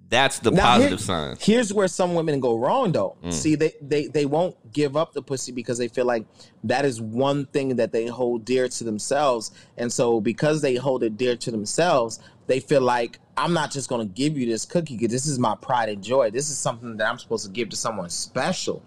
[0.08, 1.36] That's the Now, positive here- sign.
[1.40, 3.16] Here's where some women go wrong though.
[3.24, 3.32] Mm.
[3.32, 6.24] See, they, they they won't give up the pussy because they feel like
[6.64, 9.52] that is one thing that they hold dear to themselves.
[9.78, 13.88] And so because they hold it dear to themselves, they feel like I'm not just
[13.88, 16.30] gonna give you this cookie because this is my pride and joy.
[16.30, 18.82] This is something that I'm supposed to give to someone special.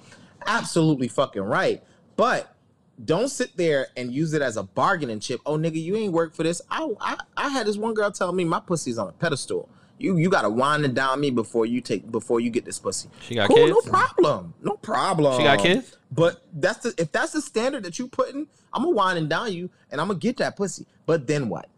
[0.46, 1.82] Absolutely fucking right.
[2.16, 2.56] But
[3.04, 5.42] don't sit there and use it as a bargaining chip.
[5.48, 6.62] Oh nigga, you ain't work for this.
[6.70, 9.68] I I, I had this one girl tell me my pussy's on a pedestal.
[9.98, 13.10] You you gotta wind it down me before you take before you get this pussy.
[13.22, 13.72] She got cool, kids?
[13.72, 14.54] no problem.
[14.62, 15.38] No problem.
[15.40, 15.98] She got kids?
[16.12, 19.52] But that's the if that's the standard that you putting, I'm gonna wind and down
[19.52, 20.86] you and I'm gonna get that pussy.
[21.08, 21.70] But then what?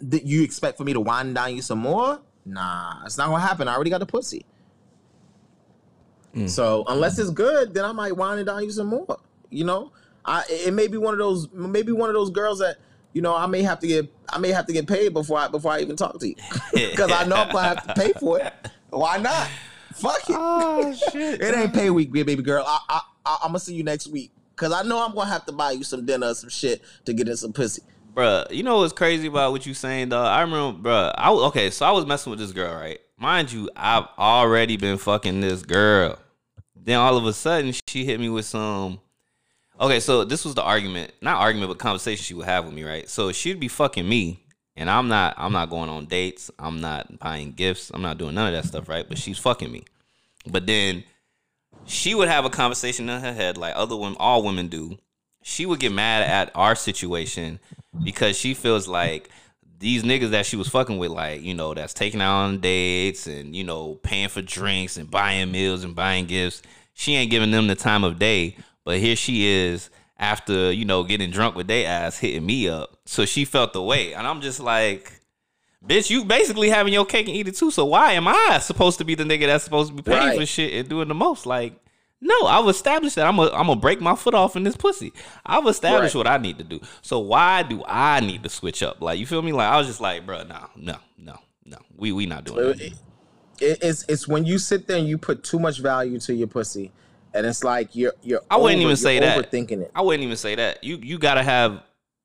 [0.00, 2.20] That you expect for me to wind down you some more?
[2.46, 3.68] Nah, it's not gonna happen.
[3.68, 4.44] I already got the pussy.
[6.34, 6.48] Mm.
[6.48, 9.18] So unless it's good, then I might wind and down you some more.
[9.50, 9.92] You know,
[10.24, 12.76] I it may be one of those maybe one of those girls that
[13.12, 15.48] you know I may have to get I may have to get paid before I
[15.48, 16.36] before I even talk to you
[16.72, 18.52] because I know I'm gonna have to pay for it.
[18.90, 19.48] Why not?
[19.94, 20.36] Fuck it.
[20.38, 21.40] Oh shit!
[21.40, 22.64] It ain't pay week, baby girl.
[22.66, 25.44] I, I, I, I'm gonna see you next week because I know I'm gonna have
[25.46, 27.82] to buy you some dinner or some shit to get in some pussy.
[28.20, 30.26] Bruh, you know what's crazy about what you saying, dog?
[30.26, 33.00] I remember, bruh, I okay, so I was messing with this girl, right?
[33.16, 36.18] Mind you, I've already been fucking this girl.
[36.76, 39.00] Then all of a sudden, she hit me with some.
[39.80, 42.84] Okay, so this was the argument, not argument, but conversation she would have with me,
[42.84, 43.08] right?
[43.08, 44.44] So she'd be fucking me,
[44.76, 48.34] and I'm not, I'm not going on dates, I'm not buying gifts, I'm not doing
[48.34, 49.08] none of that stuff, right?
[49.08, 49.84] But she's fucking me.
[50.46, 51.04] But then
[51.86, 54.98] she would have a conversation in her head, like other women, all women do.
[55.42, 57.60] She would get mad at our situation
[58.04, 59.30] because she feels like
[59.78, 63.26] these niggas that she was fucking with, like, you know, that's taking out on dates
[63.26, 66.60] and, you know, paying for drinks and buying meals and buying gifts.
[66.92, 68.56] She ain't giving them the time of day.
[68.84, 72.98] But here she is after, you know, getting drunk with their ass hitting me up.
[73.06, 74.12] So she felt the way.
[74.12, 75.10] And I'm just like,
[75.86, 77.70] bitch, you basically having your cake and eat it too.
[77.70, 80.38] So why am I supposed to be the nigga that's supposed to be paying Right.
[80.38, 81.46] for shit and doing the most?
[81.46, 81.72] Like,
[82.20, 85.12] no, I've established that I'm gonna I'm gonna break my foot off in this pussy.
[85.46, 86.18] I've established Right.
[86.18, 86.80] what I need to do.
[87.02, 89.00] So why do I need to switch up?
[89.00, 89.52] Like, you feel me?
[89.52, 91.78] Like, I was just like, bro, no, no, no, no.
[91.96, 92.80] We we not doing that.
[92.80, 92.92] It-
[93.60, 96.46] it- it's it's when you sit there and you put too much value to your
[96.48, 96.92] pussy,
[97.34, 98.40] and it's like you're you're.
[98.50, 99.38] I wouldn't over- even say that.
[99.50, 99.90] Overthinking it.
[99.94, 100.82] I wouldn't even say that.
[100.84, 101.82] You you gotta have.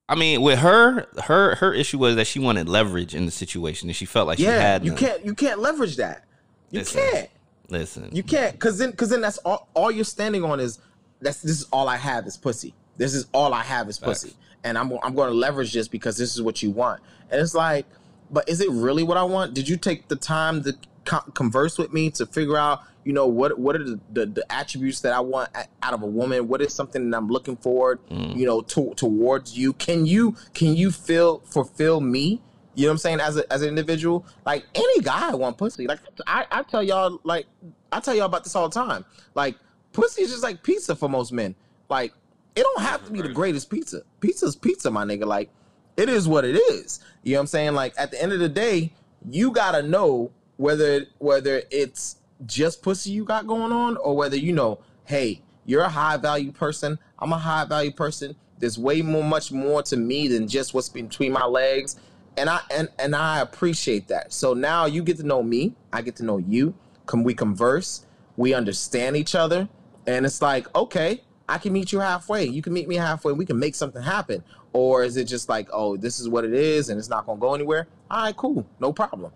[0.08, 3.89] I mean, with her, her her issue was that she wanted leverage in the situation,
[3.89, 4.86] and she felt like she Yeah, had.
[4.86, 4.99] you none.
[4.99, 6.23] can't you can't leverage that.
[6.71, 7.01] You Listen.
[7.01, 7.29] can't.
[7.69, 8.10] Listen.
[8.12, 10.80] You can't because then because then that's all all you're standing on is
[11.21, 12.73] that's this is all I have is pussy.
[12.97, 14.39] This is all I have is pussy, Facts.
[14.63, 17.01] and I'm I'm going to leverage this because this is what you want.
[17.30, 17.86] And it's like,
[18.32, 19.54] but is it really what I want?
[19.54, 20.75] Did you take the time to
[21.06, 24.51] co- converse with me to figure out, you know, what what are the, the, the
[24.51, 25.49] attributes that I want
[25.82, 26.47] out of a woman?
[26.47, 28.36] What is something that I'm looking forward, Mm.
[28.38, 29.73] you know, to, towards you?
[29.73, 32.41] Can you can you feel fulfill me?
[32.76, 33.20] You know what I'm saying?
[33.22, 35.88] As a as an individual, like any guy want pussy.
[35.88, 37.48] Like I, I tell y'all, like
[37.92, 39.06] I tell y'all about this all the time.
[39.34, 39.56] Like
[39.94, 41.56] pussy is just like pizza for most men.
[41.90, 42.14] Like
[42.56, 44.02] it don't have to be the greatest pizza.
[44.20, 45.26] Pizza's pizza, my nigga.
[45.26, 45.50] Like
[45.98, 47.00] it is what it is.
[47.24, 47.74] You know what I'm saying?
[47.74, 48.92] Like at the end of the day,
[49.30, 54.54] you gotta know whether whether it's just pussy you got going on or whether you
[54.54, 57.00] know, hey, you're a high value person.
[57.20, 58.36] I'm a high value person.
[58.60, 61.98] There's way more, much more to me than just what's between my legs,
[62.38, 64.34] and I and and I appreciate that.
[64.34, 65.76] So now you get to know me.
[65.93, 66.74] I get to know you.
[67.06, 68.06] Can we converse?
[68.38, 69.69] We understand each other,
[70.08, 72.45] and it's like, okay, I can meet you halfway.
[72.45, 73.34] You can meet me halfway.
[73.34, 74.43] We can make something happen.
[74.74, 77.39] Or is it just like, oh, this is what it is, and it's not gonna
[77.39, 77.88] go anywhere?
[78.12, 79.32] All right, cool, no problem.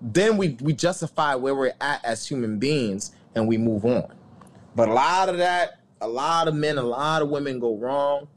[0.00, 4.12] Then we we justify where we're at as human beings, and we move on.
[4.76, 8.28] But a lot of that, a lot of men, a lot of women go wrong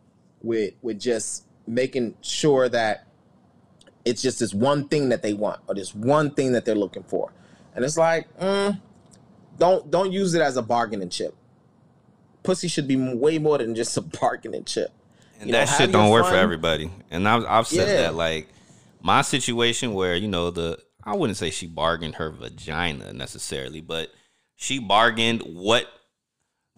[0.41, 3.06] with with just making sure that
[4.07, 7.03] it's just this one thing that they want or this one thing that they're looking
[7.03, 7.31] for,
[7.75, 8.79] and it's like, mm,
[9.57, 11.35] don't don't use it as a bargaining chip.
[12.43, 14.91] Pussy should be way more than just a bargaining chip.
[15.39, 16.89] and you know, that have shit don't work for everybody.
[17.11, 18.01] And I've I've said Yeah.
[18.03, 18.47] that like
[19.01, 24.09] my situation where you know the I wouldn't say she bargained her vagina necessarily, but
[24.55, 25.85] she bargained what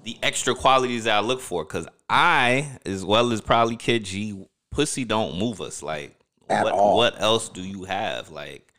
[0.03, 1.65] the extra qualities that I look for.
[1.65, 5.81] Cause I, as well as probably Kid G, pussy don't move us.
[5.83, 6.18] Like
[6.49, 6.97] At what all.
[6.97, 8.31] what else do you have?
[8.31, 8.73] Like,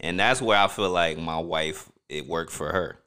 [0.00, 2.98] and that's where I feel like my wife it worked for her.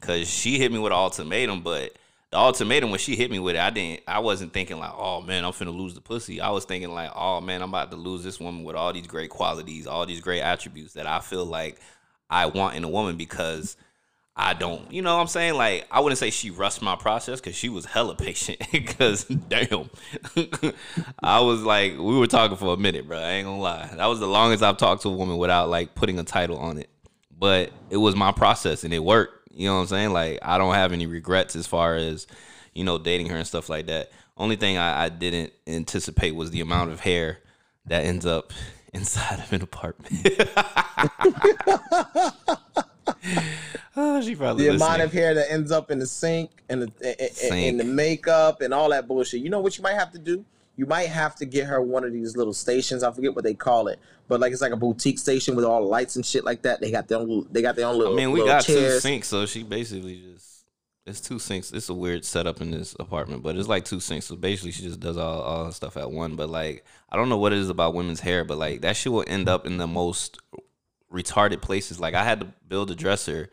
[0.00, 1.92] Cause she hit me with an ultimatum, but
[2.30, 4.02] the ultimatum when she hit me with it, I didn't.
[4.06, 6.40] I wasn't thinking like, oh man, I'm finna lose the pussy.
[6.40, 9.06] I was thinking like, oh man, I'm about to lose this woman with all these
[9.06, 11.80] great qualities, all these great attributes that I feel like
[12.30, 13.76] I want in a woman because
[14.36, 14.90] I don't.
[14.92, 15.54] You know what I'm saying?
[15.54, 18.60] Like, I wouldn't say she rushed my process because she was hella patient.
[18.72, 19.90] Because damn,
[21.22, 23.18] I was like, we were talking for a minute, bro.
[23.18, 23.90] I ain't gonna lie.
[23.94, 26.78] That was the longest I've talked to a woman without like putting a title on
[26.78, 26.88] it.
[27.36, 29.50] But it was my process and it worked.
[29.52, 30.12] You know what I'm saying?
[30.12, 32.26] Like I don't have any regrets as far as
[32.72, 34.10] you know dating her and stuff like that.
[34.36, 37.38] Only thing I, I didn't anticipate was the amount of hair
[37.86, 38.52] that ends up
[38.94, 40.26] inside of an apartment.
[43.96, 44.86] oh, she probably the listening.
[44.88, 47.66] amount of hair that ends up in the sink and the in- in, Sink.
[47.66, 49.40] in the makeup and all that bullshit.
[49.40, 50.44] You know what you might have to do?
[50.76, 53.02] You might have to get her one of these little stations.
[53.02, 53.98] I forget what they call it,
[54.28, 56.80] but like it's like a boutique station with all the lights and shit like that.
[56.80, 57.46] They got their own.
[57.50, 58.14] They got their own little.
[58.14, 60.64] I mean, we got two sinks, so she basically just
[61.06, 61.72] it's two sinks.
[61.72, 64.26] It's a weird setup in this apartment, but it's like two sinks.
[64.26, 66.36] So basically, she just does all all her stuff at one.
[66.36, 69.12] But like, I don't know what it is about women's hair, but like that shit
[69.12, 70.38] will end up in the most
[71.12, 72.00] retarded places.
[72.00, 73.50] Like I had to build a dresser,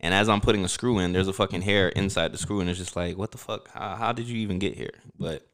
[0.00, 2.70] and as I'm putting a screw in, there's a fucking hair inside the screw, and
[2.70, 3.70] it's just like, what the fuck?
[3.70, 4.92] How, how did you even get here?
[5.18, 5.46] But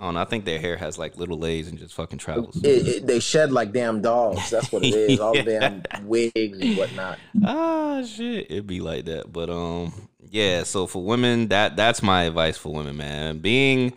[0.00, 0.20] I don't know.
[0.20, 2.56] I think their hair has like little legs and just fucking travels.
[2.64, 4.50] It, it, they shed like damn dogs.
[4.50, 5.20] That's what it is.
[5.20, 7.18] All the damn wigs and whatnot.
[7.44, 9.92] ah shit it'd be like that but um
[10.30, 13.92] yeah so for women that that's my advice for women man being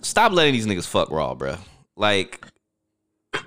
[0.00, 1.56] stop letting these niggas fuck raw bro
[1.96, 2.46] like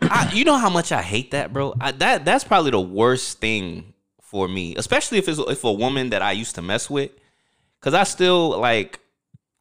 [0.01, 3.39] I, you know how much i hate that bro I, that that's probably the worst
[3.39, 7.11] thing for me especially if it's if a woman that i used to mess with
[7.79, 8.99] because i still like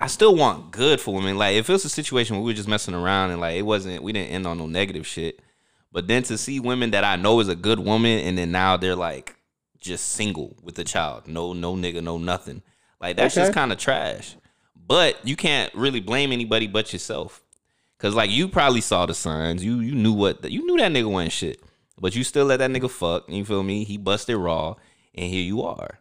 [0.00, 1.36] I still want good for women.
[1.36, 3.62] Like if it was a situation where we were just messing around and like it
[3.62, 5.40] wasn't, we didn't end on no negative shit.
[5.90, 8.76] But then to see women that I know is a good woman, and then now
[8.76, 9.36] they're like
[9.80, 12.62] just single with a child, no, no nigga, no nothing.
[13.00, 14.36] Like that's just kind of trash.
[14.76, 17.42] But you can't really blame anybody but yourself,
[17.98, 19.64] cause like you probably saw the signs.
[19.64, 21.62] You you knew what you knew that nigga wasn't shit,
[22.00, 23.28] but you still let that nigga fuck.
[23.28, 23.84] You feel me?
[23.84, 24.74] He busted raw,
[25.14, 25.98] and here you are.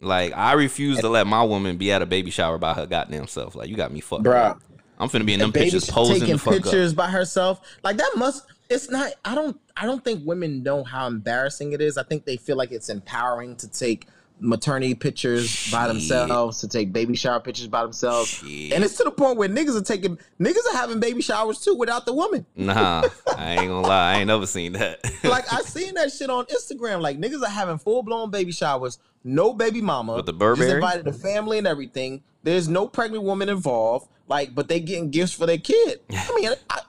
[0.00, 3.26] Like I refuse to let my woman be at a baby shower by her goddamn
[3.26, 3.54] self.
[3.54, 4.24] Like you got me fucked.
[4.24, 4.50] Bruh.
[4.50, 4.62] up.
[5.00, 6.62] I'm finna be in them pictures posing taking the fuck up.
[6.62, 10.84] pictures by herself like that must it's not i don't i don't think women know
[10.84, 14.06] how embarrassing it is i think they feel like it's empowering to take
[14.40, 18.72] maternity pictures by themselves to take baby shower pictures by themselves Shit.
[18.72, 21.74] and it's to the point where niggas are taking niggas are having baby showers too
[21.74, 23.02] without the woman Nah,
[23.36, 24.14] I ain't gonna lie.
[24.14, 25.00] I ain't never seen that.
[25.24, 29.52] like i seen that shit on instagram like niggas are having full-blown baby showers no
[29.52, 30.70] baby mama With the just Burberry?
[30.72, 35.32] invited the family and everything there's no pregnant woman involved like but they getting gifts
[35.32, 36.80] for their kid i mean I,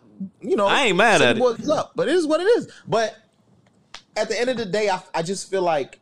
[0.42, 1.42] you know I ain't mad at it.
[1.42, 3.18] what's up but it is what it is but
[4.16, 6.00] at the end of the day I, I just feel like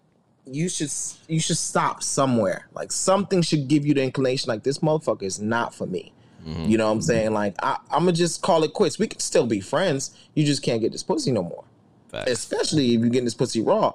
[0.54, 0.92] you should
[1.28, 5.40] you should stop somewhere like something should give you the inclination like this motherfucker is
[5.40, 6.12] not for me
[6.48, 6.70] Mm-hmm.
[6.70, 9.20] you know what i'm saying like I, i'm gonna just call it quits we can
[9.20, 11.66] still be friends you just can't get this pussy no more
[12.08, 12.32] Facts.
[12.32, 13.94] especially if you're getting this pussy raw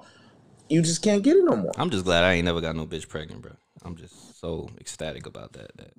[0.69, 2.85] you just can't get it no more I'm just glad I ain't never got no
[2.85, 3.53] bitch pregnant, bro.
[3.83, 5.75] I'm just so ecstatic about that.
[5.77, 5.91] That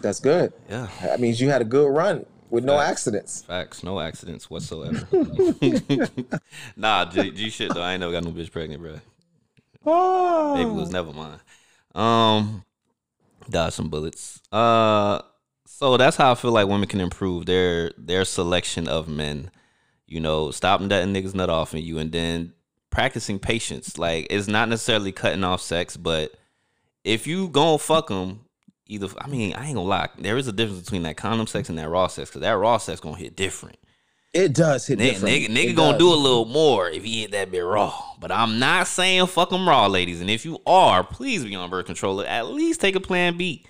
[0.00, 4.00] that's good yeah, that means you had a good run with no accidents facts, no
[4.00, 5.06] accidents whatsoever.
[6.76, 7.82] nah, G, G shit though.
[7.82, 9.00] I ain't never got no bitch pregnant, bro.
[9.86, 10.54] Oh.
[10.54, 11.40] Baby was never mine.
[11.94, 12.64] Um,
[13.48, 14.40] dodge some bullets.
[14.50, 15.20] Uh,
[15.66, 19.50] so that's how I feel like women can improve their their selection of men.
[20.06, 22.52] You know, stop that niggas nut off in you, and then
[22.90, 23.98] practicing patience.
[23.98, 26.34] Like it's not necessarily cutting off sex, but
[27.04, 28.42] if you gon' fuck them,
[28.86, 31.68] either I mean I ain't gonna lie, there is a difference between that condom sex
[31.68, 33.76] and that raw sex, because that raw sex gonna hit different.
[34.32, 35.34] It does hit Nigga, different.
[35.34, 35.98] nigga, nigga It gonna does.
[35.98, 37.92] do a little more if he hit that bit raw.
[38.18, 40.20] But I'm not saying fuck them raw, ladies.
[40.20, 42.22] And if you are, please be on birth control.
[42.22, 43.64] At least take a plan B.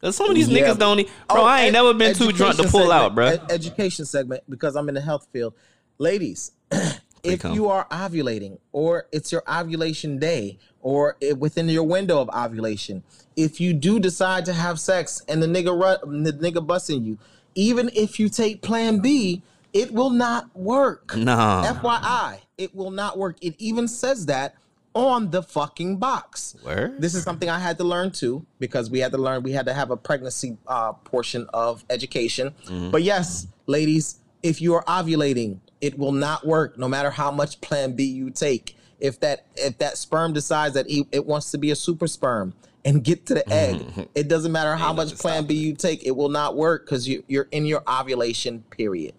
[0.00, 0.62] Cause some of these Yeah.
[0.68, 1.00] niggas don't.
[1.00, 3.26] e- Bro, Oh, I ain't ed- never been too drunk to pull segment, out, bro.
[3.26, 5.54] ed- education segment because I'm in the health field.
[5.98, 6.52] Ladies,
[7.22, 7.54] if come.
[7.54, 13.02] you are ovulating or it's your ovulation day or it, within your window of ovulation,
[13.36, 17.18] if you do decide to have sex and the nigga ru- the nigga busting you,
[17.54, 19.42] even if you take plan B,
[19.72, 21.16] it will not work.
[21.16, 21.64] Nah.
[21.64, 23.36] FYI, it will not work.
[23.40, 24.54] It even says that
[24.94, 26.56] on the fucking box.
[26.64, 27.00] Word?
[27.00, 29.42] This is something I had to learn too because we had to learn.
[29.42, 32.54] We had to have a pregnancy uh, portion of education.
[32.90, 37.60] But yes, ladies, if you are ovulating, it will not work no matter how much
[37.60, 38.76] Plan B you take.
[38.98, 42.54] If that if that sperm decides that it, it wants to be a super sperm
[42.84, 46.04] and get to the egg, it doesn't matter how much Plan B you take.
[46.04, 49.14] It will not work because you, you're in your ovulation period.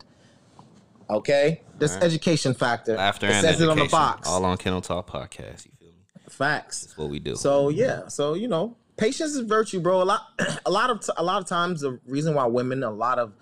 [1.09, 2.95] Okay, this education factor.
[2.95, 3.69] Laughter it and says education.
[3.69, 4.27] it on the box.
[4.27, 5.65] All on Kennel Talk podcast.
[5.65, 5.95] You feel me?
[6.29, 6.81] Facts.
[6.81, 7.35] That's what we do.
[7.35, 10.01] So yeah, so you know, patience is virtue, bro.
[10.01, 10.21] A lot,
[10.65, 13.33] a lot of, t- a lot of times, the reason why women, a lot of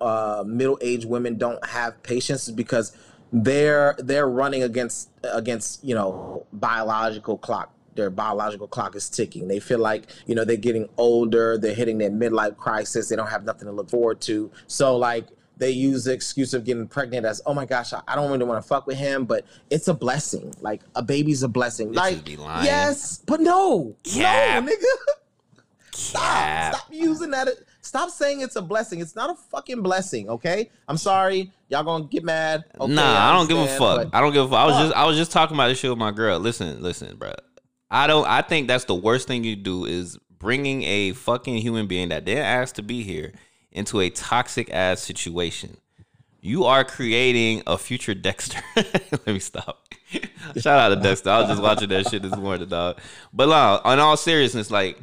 [0.00, 2.96] uh, middle-aged women don't have patience is because
[3.32, 7.74] they're they're running against against you know biological clock.
[7.96, 9.46] Their biological clock is ticking.
[9.46, 11.58] They feel like you know they're getting older.
[11.58, 13.08] They're hitting their midlife crisis.
[13.08, 14.50] They don't have nothing to look forward to.
[14.68, 15.26] So like
[15.60, 18.44] they use the excuse of getting pregnant as, oh my gosh, I, I don't really
[18.44, 20.52] want to fuck with him, but it's a blessing.
[20.60, 21.92] Like a baby's a blessing.
[21.92, 24.64] Bitches like yes, but no, Cap.
[24.64, 25.14] no, nigga.
[25.92, 26.74] Stop.
[26.74, 27.48] Stop using that.
[27.82, 29.00] Stop saying it's a blessing.
[29.00, 30.70] It's not a fucking blessing, okay?
[30.88, 31.52] I'm sorry.
[31.68, 32.64] Y'all gonna get mad.
[32.80, 34.08] Okay, nah, I don't give a fuck.
[34.12, 34.58] I don't give a fuck.
[34.58, 34.84] I was Fuck.
[34.86, 36.38] just I was just talking about this shit with my girl.
[36.38, 37.32] Listen, listen, bro.
[37.90, 38.26] I don't.
[38.26, 42.24] I think that's the worst thing you do is bringing a fucking human being that
[42.24, 43.32] didn't ask to be here
[43.72, 45.76] into a toxic ass situation.
[46.42, 48.60] You are creating a future Dexter.
[48.76, 49.84] Let me stop.
[50.56, 51.30] Shout out to Dexter.
[51.30, 52.98] I was just watching that shit this morning, dog.
[53.32, 54.98] But no, in all seriousness, like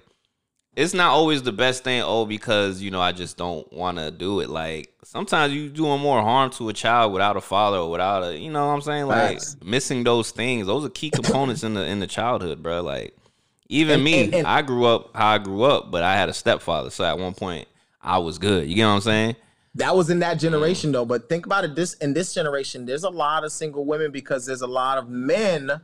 [0.75, 2.01] it's not always the best thing.
[2.03, 4.49] Oh, because you know I just don't want to do it.
[4.49, 8.37] Like sometimes you doing more harm to a child without a father or without a,
[8.37, 9.05] you know what I'm saying?
[9.07, 9.57] Like Facts.
[9.63, 10.65] missing those things.
[10.67, 12.81] Those are key components in the in the childhood, bro.
[12.81, 13.15] Like
[13.69, 16.29] even And- me, and- and- I grew up how I grew up, but I had
[16.29, 16.89] a stepfather.
[16.89, 17.67] So at one point
[18.01, 18.67] I was good.
[18.67, 19.35] You get what I'm saying?
[19.75, 21.05] That was in that generation though.
[21.05, 21.75] But think about it.
[21.75, 25.09] This in this generation, there's a lot of single women because there's a lot of
[25.09, 25.81] men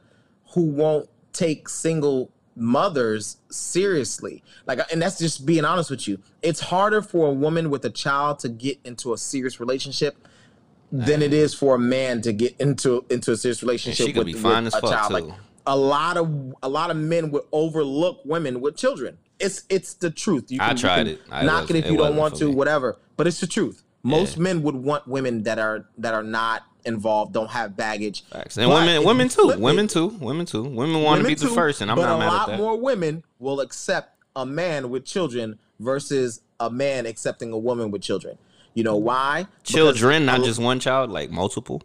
[0.53, 4.43] who won't take single mothers seriously.
[4.65, 6.19] Like, and that's just being honest with you.
[6.41, 10.15] It's harder for a woman with a child to get into a serious relationship
[10.91, 14.33] than it is for a man to get into into a serious relationship with, be
[14.33, 15.07] fine with as a fuck, child.
[15.09, 15.13] too.
[15.29, 19.17] Like a lot of a lot of men would overlook women with children.
[19.39, 20.51] It's it's the truth.
[20.51, 21.21] You I you tried it.
[21.31, 22.55] I knock it if you don't want to, me.
[22.55, 22.97] whatever.
[23.17, 23.83] But it's the truth.
[24.03, 24.43] Most Yeah.
[24.43, 28.25] men would want women that are that are not involved, don't have baggage.
[28.25, 28.57] Facts.
[28.57, 30.63] And But women, women too, women too, women too.
[30.63, 32.59] Women want to be the first, and I'm but not a mad lot at that.
[32.59, 38.01] more women will accept a man with children versus a man accepting a woman with
[38.01, 38.37] children.
[38.73, 39.47] You know why?
[39.61, 41.81] Because Children, not just one child, like multiple.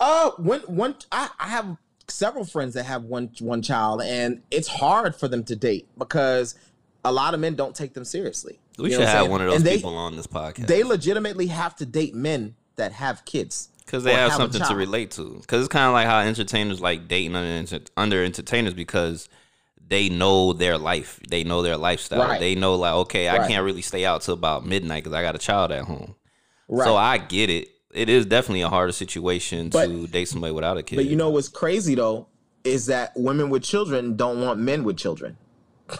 [0.00, 1.76] Uh, one one I, I have
[2.10, 6.54] several friends that have one one child, and it's hard for them to date because
[7.04, 8.58] a lot of men don't take them seriously.
[8.78, 10.66] We You should have one of those they, people on this podcast.
[10.66, 14.74] They legitimately have to date men that have kids Because they or have something to
[14.76, 15.38] relate to.
[15.40, 19.28] Because it's kind of like how entertainers like dating under, under entertainers because
[19.88, 21.18] they know their life.
[21.28, 22.20] They know their lifestyle.
[22.20, 22.40] Right.
[22.40, 23.48] They know, like, okay, I Right.
[23.50, 26.14] can't really stay out till about midnight because I got a child at home.
[26.68, 26.84] Right.
[26.84, 27.68] So I get it.
[27.92, 30.96] It is definitely a harder situation But- to date somebody without a kid.
[30.96, 32.26] But you know what's crazy though
[32.64, 35.36] is that women with children don't want men with children.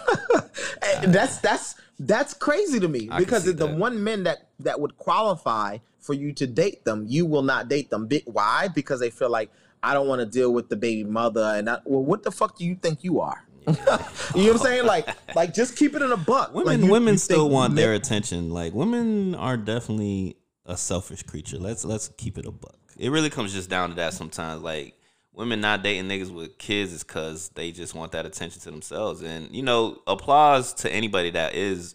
[0.83, 3.77] Eh, and that's that's that's crazy to me can because the that.
[3.77, 7.91] one men that that would qualify for you to date them, you will not date
[7.91, 8.09] them.
[8.27, 8.69] Why?
[8.75, 9.51] Because they feel like
[9.83, 12.57] I don't want to deal with the baby mother, and I, well, what the fuck
[12.59, 13.45] do you think you are?
[13.67, 14.87] you know what I'm saying?
[14.87, 16.55] Like, like just keep it in a buck.
[16.55, 18.51] women Like, you- women you still want men- their attention.
[18.51, 20.37] Like women are definitely
[20.69, 21.59] a selfish creature.
[21.59, 22.77] Let's let's keep it a buck.
[22.97, 24.63] It really comes just down to that sometimes.
[24.63, 24.95] Like
[25.33, 29.23] women not dating niggas with kids is cause they just want that attention to themselves.
[29.23, 31.95] And you know, applause to anybody that is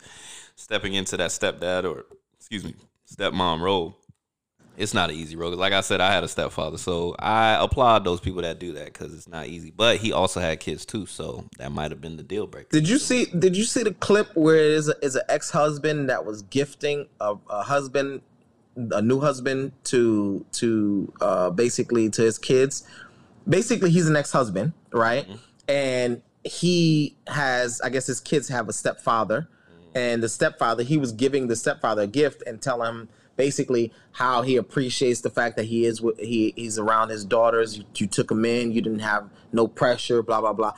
[0.56, 2.06] stepping into that stepdad or
[2.38, 2.74] excuse me,
[3.10, 3.96] stepmom role.
[4.76, 5.52] It's not an easy role.
[5.52, 8.74] 'Cause Like I said, I had a stepfather, so I applaud those people that do
[8.74, 9.70] that because it's not easy.
[9.70, 12.70] But he also had kids too, so that might have been the deal breaker.
[12.72, 13.26] Did you see?
[13.26, 16.42] Did you see the clip where it is a, is an ex husband that was
[16.42, 18.22] gifting a, a husband,
[18.76, 22.88] a new husband to to uh, basically to his kids?
[23.48, 25.28] Basically, he's an ex husband, right?
[25.68, 29.48] And he has, I guess, his kids have a stepfather,
[29.96, 34.42] and the stepfather he was giving the stepfather a gift and telling him basically how
[34.42, 37.78] he appreciates the fact that he is with he he's around his daughters.
[37.78, 40.74] You, you took him in, you didn't have no pressure, blah blah blah.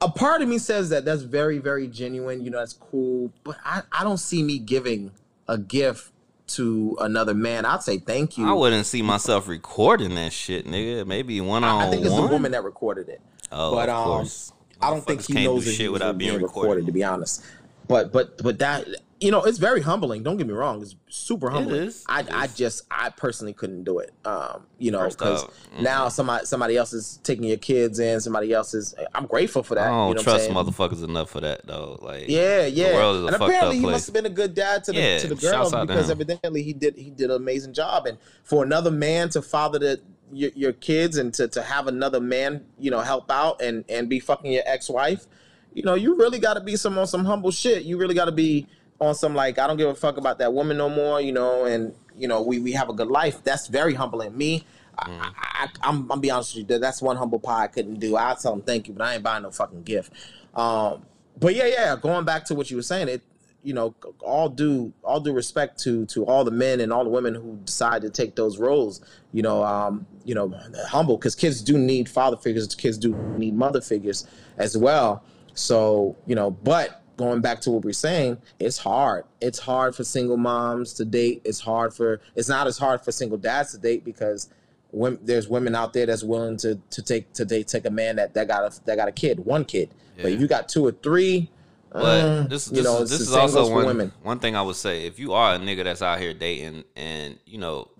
[0.00, 2.44] A part of me says that that's very very genuine.
[2.44, 3.32] You know that's cool.
[3.44, 5.12] But i, I don't see me giving
[5.48, 6.12] a gift
[6.48, 11.06] to another man i'd say thank you I wouldn't see myself recording that shit, nigga.
[11.06, 11.86] Maybe one on one.
[11.86, 13.20] I think it's the woman that recorded it
[13.52, 14.52] Oh, but of um course.
[14.80, 16.68] i don't think he knows do shit without being being recorded.
[16.68, 17.42] recorded to be honest
[17.88, 18.86] but but but that
[19.20, 22.04] you know it's very humbling don't get me wrong it's super humbling is.
[22.08, 25.82] i It i just i personally couldn't do it um you know because off, mm.
[25.82, 29.74] now somebody somebody else is taking your kids in somebody else is i'm grateful for
[29.74, 29.86] that.
[29.86, 31.98] I don't you know trust motherfuckers enough for that though.
[32.00, 32.90] Like, Yeah, yeah.
[32.90, 34.84] The world is a and fucked up apparently he must have been a good dad
[34.84, 37.30] to the Yeah, to the girl shouts out to because evidently he did he did
[37.30, 38.06] an amazing job.
[38.06, 40.00] And for another man to father the
[40.32, 44.08] your, your kids and to, to have another man, you know, help out and and
[44.08, 45.26] be fucking your ex wife,
[45.72, 47.84] you know, you really got to be some on some humble shit.
[47.84, 48.66] You really got to be
[49.00, 51.64] on some like I don't give a fuck about that woman no more, you know,
[51.64, 53.42] and you know we we have a good life.
[53.44, 54.36] That's very humbling.
[54.36, 54.64] Me.
[54.98, 55.20] Mm.
[55.20, 56.78] I, I, I'm, I'm be honest with you.
[56.78, 58.16] That's one humble pie I couldn't do.
[58.16, 60.12] I'll tell him thank you, but I ain't buying no fucking gift.
[60.54, 61.04] Um,
[61.38, 61.96] but yeah, yeah.
[61.96, 63.22] Going back to what you were saying, it
[63.62, 67.10] you know all due all due respect to to all the men and all the
[67.10, 69.00] women who decide to take those roles.
[69.32, 70.54] You know, um, you know,
[70.88, 72.74] humble because kids do need father figures.
[72.74, 74.26] Kids do need mother figures
[74.56, 75.24] as well.
[75.54, 79.24] So you know, but going back to what we're saying, it's hard.
[79.40, 81.42] It's hard for single moms to date.
[81.44, 82.20] It's hard for.
[82.34, 84.50] It's not as hard for single dads to date because
[84.92, 88.16] women, there's women out there that's willing to to take to date take a man
[88.16, 89.90] that that got a that got a kid, one kid.
[90.16, 91.50] But if you got two or three,
[91.90, 94.12] But uh, this, you know, is, this is also one, women.
[94.22, 95.06] one thing I would say.
[95.06, 97.90] If you are a nigga that's out here dating, and you know,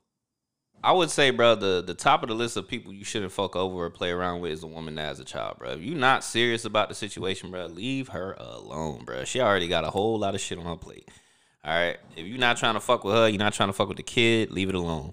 [0.87, 3.57] I would say, bro, the the top of the list of people you shouldn't fuck
[3.57, 5.72] over or play around with is a woman that has a child, bro.
[5.72, 9.24] If you're not serious about the situation, bro, leave her alone, bro.
[9.24, 11.09] She already got a whole lot of shit on her plate.
[11.64, 13.89] All right, if you're not trying to fuck with her, you're not trying to fuck
[13.89, 15.12] with the kid, leave it alone.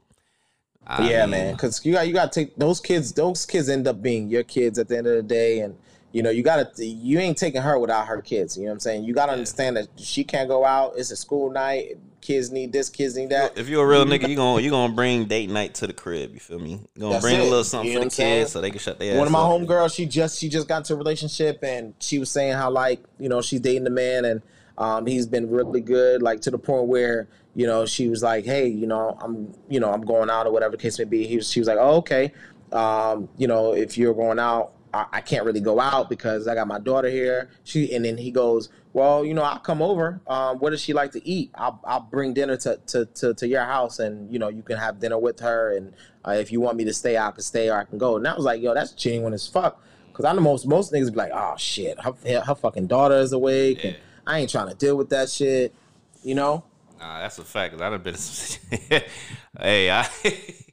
[0.86, 3.12] I yeah, mean, man, because you got you got to take those kids.
[3.12, 5.76] Those kids end up being your kids at the end of the day, and
[6.12, 6.86] you know you got to.
[6.86, 8.56] You ain't taking her without her kids.
[8.56, 9.06] You know what I'm saying?
[9.06, 10.94] You got to understand that she can't go out.
[10.98, 11.98] It's a school night.
[12.24, 12.90] Kids need this.
[12.90, 13.58] Kids need that.
[13.58, 16.34] If you're a real nigga, you gonna you gonna bring date night to the crib.
[16.34, 16.72] You feel me?
[16.96, 18.98] You gonna That's bring a little something You for the kids so they can shut
[18.98, 21.94] their ass One of my homegirls, she just she just got into a relationship and
[22.00, 24.42] she was saying how like you know she's dating a man and
[24.78, 28.46] um, he's been really good like to the point where you know she was like
[28.46, 31.28] hey you know I'm you know I'm going out or whatever the case may be.
[31.28, 32.32] He was she was like oh okay
[32.72, 36.56] um, you know if you're going out I, I can't really go out because I
[36.56, 37.50] got my daughter here.
[37.64, 40.22] She and then he goes well you know I'll come over.
[40.28, 41.52] Um, what does she like to eat?
[41.56, 44.78] I'll I'll bring dinner to to to, to your house and you know you can
[44.78, 45.94] have dinner with her and
[46.26, 48.16] uh, if you want me to stay, I can stay or I can go.
[48.16, 49.82] And I was like, yo, that's genuine as fuck.
[50.14, 53.34] Cause I know most most niggas be like, oh shit, her, her fucking daughter is
[53.34, 53.96] awake, and
[54.28, 55.74] I ain't trying to deal with that shit.
[56.22, 56.64] You know?
[57.00, 57.74] Nah, that's a fact.
[57.74, 58.16] Cause I done been.
[59.60, 60.08] hey, I.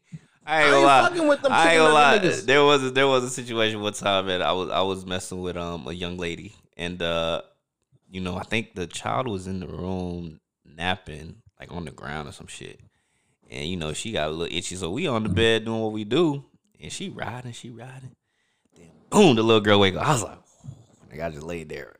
[0.50, 1.08] I ain't I gonna ain't lie.
[1.08, 2.18] fucking with them I ain't gonna lie.
[2.18, 2.44] niggas.
[2.44, 5.40] There was a, there was a situation one time that I was I was messing
[5.40, 6.54] with um a young lady.
[6.76, 7.42] And uh
[8.10, 12.28] you know I think the child was in the room napping like on the ground
[12.28, 12.80] or some shit.
[13.48, 14.74] And you know she got a little itchy.
[14.74, 16.44] So we on the bed doing what we do.
[16.82, 18.16] And she riding she riding.
[18.76, 20.04] Then boom the little girl wake up.
[20.04, 20.38] I was like
[21.12, 21.94] like I just laid there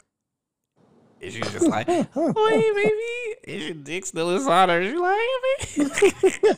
[1.20, 5.18] and she just like wait, baby is your dick still inside her she like
[5.60, 6.50] hey baby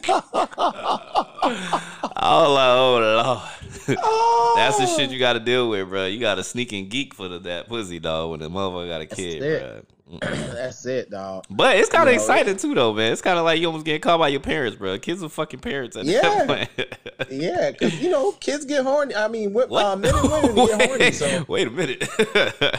[2.15, 3.03] I was like, oh lord.
[3.05, 4.55] Oh.
[4.57, 6.07] That's the shit you got to deal with, bro.
[6.07, 8.31] You got to sneak and geek for the, that pussy, dog.
[8.31, 9.83] When the motherfucker got a kid, bro.
[10.21, 11.45] That's it, dog.
[11.51, 13.13] But it's kind of You know, exciting too, though, man.
[13.13, 14.99] It's kind of like you almost getting caught by your parents, bro.
[14.99, 16.21] Kids are fucking parents at Yeah.
[16.45, 16.89] that point.
[17.31, 19.15] Yeah, cause you know kids get horny.
[19.15, 19.85] I mean, what, What?
[19.87, 21.01] Uh, men and women get horny.
[21.05, 22.01] wait, So wait a minute.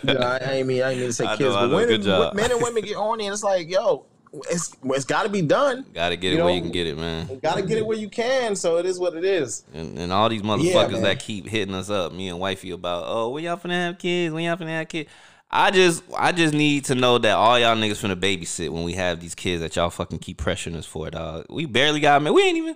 [0.03, 1.75] you know, I, I mean I ain't mean to say know, kids, I but know.
[1.77, 4.05] women, men and women get horny, and it's like, yo,
[4.51, 5.85] it's it's got to be done.
[5.93, 7.39] Gotta get You it where you can get it, man.
[7.41, 8.55] Got to get it where you can.
[8.55, 9.63] So it is what it is.
[9.73, 11.01] And, and all these motherfuckers man.
[11.03, 14.33] that keep hitting us up, me and wifey, about, oh, when y'all finna have kids?
[14.33, 15.09] When y'all finna have kids?
[15.55, 18.93] I just, I just need to know that all y'all niggas finna babysit when we
[18.93, 21.45] have these kids that y'all fucking keep pressuring us for, dog.
[21.47, 22.33] We barely got married.
[22.35, 22.75] We ain't even.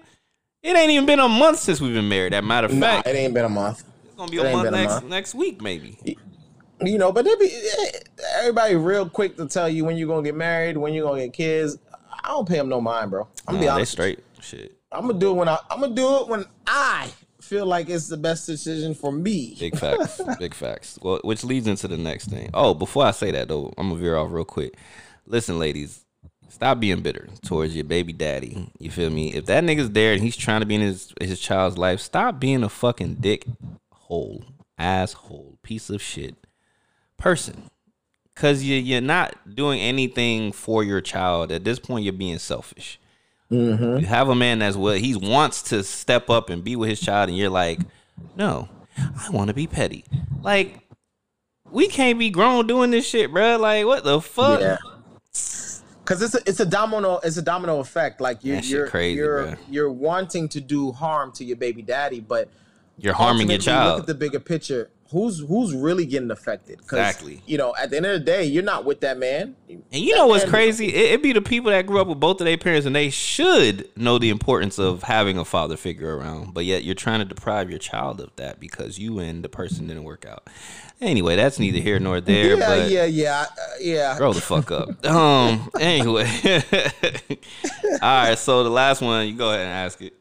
[0.61, 2.34] It ain't even been a month since we've been married.
[2.34, 3.84] That matter of Nah, fact, it ain't been a month.
[4.05, 5.05] it's gonna be it a month been a next month.
[5.05, 5.97] next week, maybe.
[6.82, 7.99] You know, but they be eh,
[8.38, 11.34] everybody real quick to tell you when you're gonna get married, when you're gonna get
[11.34, 11.78] kids.
[12.23, 13.28] I don't pay them no mind, bro.
[13.47, 13.91] I'm gonna be Nah, they honest.
[13.93, 14.78] straight shit.
[14.91, 15.57] I'm gonna do it when I.
[15.71, 17.09] I'm gonna do it when I
[17.47, 19.55] feel like it's the best decision for me.
[19.59, 20.21] Big facts.
[20.39, 20.99] Big facts.
[21.01, 22.49] Well, which leads into the next thing.
[22.53, 24.75] Oh, before I say that though, I'm gonna veer off real quick.
[25.25, 26.05] Listen, ladies,
[26.49, 28.71] stop being bitter towards your baby daddy.
[28.79, 29.33] You feel me?
[29.33, 32.39] If that nigga's there and he's trying to be in his his child's life, stop
[32.39, 33.45] being a fucking dick
[33.91, 34.43] hole,
[34.77, 36.35] asshole, piece of shit
[37.17, 37.69] person.
[38.35, 41.51] Cause you you're not doing anything for your child.
[41.51, 42.99] At this point, you're being selfish.
[43.51, 43.99] Mm-hmm.
[43.99, 46.99] You have a man that's what he wants to step up and be with his
[46.99, 47.79] child, and you're like,
[48.35, 48.67] no,
[48.97, 50.03] I want to be petty.
[50.41, 50.79] Like,
[51.71, 53.57] we can't be grown doing this shit, bro.
[53.57, 54.59] Like, what the fuck?
[54.59, 54.77] Yeah.
[56.05, 58.21] Cause it's a it's a domino it's a domino effect.
[58.21, 62.49] Like you're you're crazy, you're you're wanting to do harm to your baby daddy, but
[62.97, 63.91] You're harming your child.
[63.91, 64.89] Look at the bigger picture.
[65.11, 66.79] Who's who's really getting affected?
[66.79, 67.41] Exactly.
[67.45, 69.55] You know, at the end of the day, you're not with that man.
[69.69, 70.87] And you know what's crazy?
[70.87, 73.09] It, it be the people that grew up with both of their parents, and they
[73.09, 76.53] should know the importance of having a father figure around.
[76.53, 79.87] But yet you're trying to deprive your child of that because you and the person
[79.87, 80.47] didn't work out.
[80.99, 82.57] Anyway, that's neither here nor there.
[82.57, 84.17] Yeah, but yeah, yeah, uh, yeah.
[84.17, 84.89] grow the fuck up.
[85.05, 85.69] Um.
[85.79, 86.25] Anyway.
[88.01, 88.37] All right.
[88.37, 90.13] So the last one, you go ahead and ask it.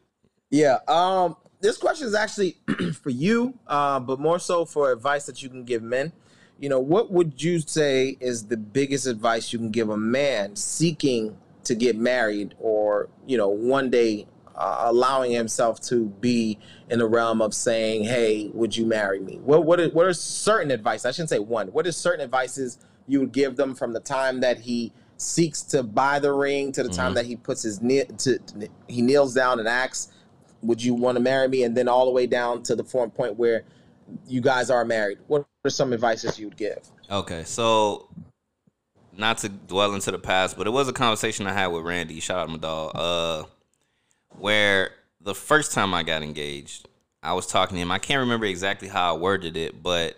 [0.49, 0.77] Yeah.
[0.87, 2.57] Um, this question is actually
[3.01, 6.11] for you, uh, but more so for advice that you can give men.
[6.59, 10.55] You know, what would you say is the biggest advice you can give a man
[10.55, 16.57] seeking to get married, or you know, one day uh, allowing himself to be
[16.89, 20.13] in the realm of saying, "Hey, would you marry me?" What what are, what are
[20.13, 21.05] certain advice?
[21.05, 21.67] I shouldn't say one.
[21.67, 25.81] What are certain advices you would give them from the time that he seeks to
[25.83, 27.15] buy the ring to the time Mhm.
[27.15, 28.39] that he puts his knee to
[28.87, 30.09] he kneels down and asks,
[30.67, 33.09] "Would you want to marry me?" and then all the way down to the form
[33.09, 33.63] point where
[34.27, 35.17] you guys are married.
[35.27, 36.79] What are some advices you would give?
[37.09, 38.09] Okay, so
[39.17, 42.19] not to dwell into the past, but it was a conversation I had with Randy.
[42.19, 42.91] Shout out my dog.
[42.93, 43.43] Uh,
[44.37, 44.91] where
[45.21, 46.87] the first time I got engaged,
[47.23, 47.91] I was talking to him.
[47.91, 50.15] I can't remember exactly how I worded it, but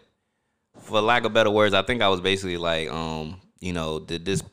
[0.79, 4.25] for lack of better words, I think I was basically like, um, you know, did
[4.25, 4.43] this,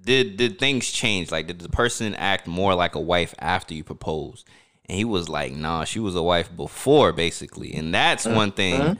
[0.00, 1.30] did did things change?
[1.30, 4.46] Like, did the person act more like a wife after you proposed?
[4.88, 7.72] And he was like, nah, she was a wife before, basically.
[7.74, 8.50] And that's one uh-huh.
[8.50, 8.98] thing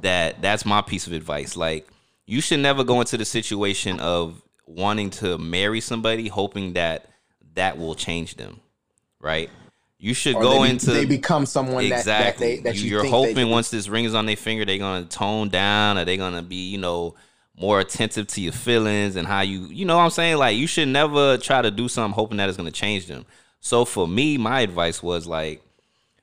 [0.00, 1.56] that that's my piece of advice.
[1.56, 1.88] Like,
[2.26, 7.08] you should never go into the situation of wanting to marry somebody hoping that
[7.54, 8.60] that will change them,
[9.20, 9.50] right?
[9.98, 12.56] You should Or go they, be- into they become someone that, that exactly.
[12.56, 15.04] they that you, are hoping they, once this ring is on their finger, they're gonna
[15.04, 17.14] tone down, or they're gonna be, you know,
[17.56, 20.66] more attentive to your feelings and how you, you know, what I'm saying, like you
[20.66, 23.24] should never try to do something hoping that it's gonna change them.
[23.62, 25.62] So for me, my advice was like,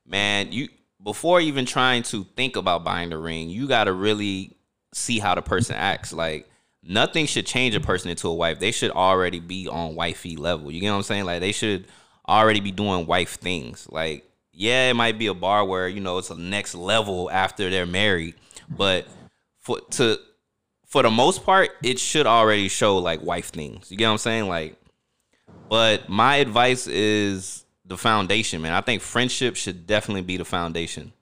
[0.05, 0.67] man, you
[1.01, 4.57] before even trying to think about buying the ring, you got to really
[4.93, 6.11] see how the person acts.
[6.11, 6.49] Like
[6.83, 8.59] nothing should change a person into a wife.
[8.59, 10.69] They should already be on wifey level.
[10.69, 11.23] You get what I'm saying?
[11.25, 11.87] Like they should
[12.27, 13.87] already be doing wife things.
[13.89, 17.69] Like yeah, it might be a bar where you know it's a next level after
[17.69, 18.35] they're married,
[18.69, 19.07] but
[19.61, 20.19] for to
[20.85, 23.89] for the most part, it should already show like wife things.
[23.89, 24.49] You get what I'm saying?
[24.49, 24.75] Like,
[25.69, 28.73] but my advice is the foundation, man.
[28.73, 31.13] I think friendship should definitely be the foundation.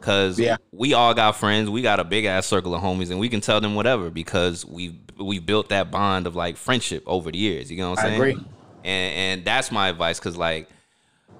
[0.00, 0.58] Cause Yeah.
[0.70, 3.40] we all got friends, we got a big ass circle of homies, and we can
[3.40, 7.70] tell them whatever because we we built that bond of like friendship over the years.
[7.70, 8.22] You know what I'm I saying?
[8.22, 8.46] agree.
[8.84, 10.68] And and that's my advice, cause like,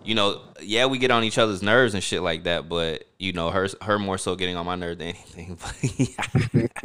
[0.09, 3.35] you know, yeah, we get on each other's nerves and shit like that, but you
[3.35, 5.59] know, her her more so getting on my nerves than anything.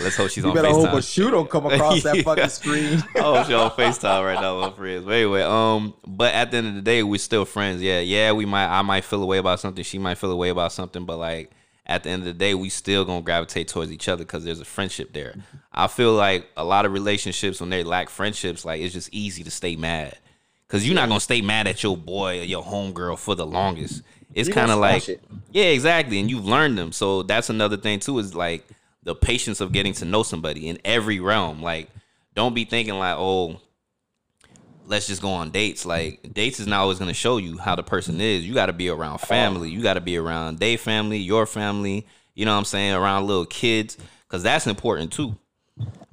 [0.00, 0.50] Let's hope she's on.
[0.50, 1.12] you on better hope a FaceTime.
[1.14, 2.22] shoe don't come across that Yeah.
[2.22, 3.02] fucking screen.
[3.16, 5.04] oh, she on FaceTime right now, my friends.
[5.06, 7.80] But anyway, um, but at the end of the day, we're still friends.
[7.80, 10.72] Yeah, yeah, we might I might feel away about something, she might feel away about
[10.72, 11.50] something, but like
[11.86, 14.60] at the end of the day, we still gonna gravitate towards each other because there's
[14.60, 15.34] a friendship there.
[15.72, 19.42] I feel like a lot of relationships when they lack friendships, like it's just easy
[19.44, 20.18] to stay mad.
[20.68, 24.02] Cause you're not gonna stay mad at your boy or your homegirl for the longest.
[24.34, 25.22] It's kind of like it.
[25.50, 26.20] yeah, exactly.
[26.20, 26.92] And you've learned them.
[26.92, 28.66] So that's another thing too, is like
[29.02, 31.62] the patience of getting to know somebody in every realm.
[31.62, 31.88] Like,
[32.34, 33.58] don't be thinking like, oh,
[34.86, 35.86] let's just go on dates.
[35.86, 38.44] Like, dates is not always gonna show you how the person is.
[38.44, 39.70] You gotta be around family.
[39.70, 43.46] You gotta be around their family, your family, you know what I'm saying, around little
[43.46, 43.96] kids.
[44.28, 45.34] Cause that's important too.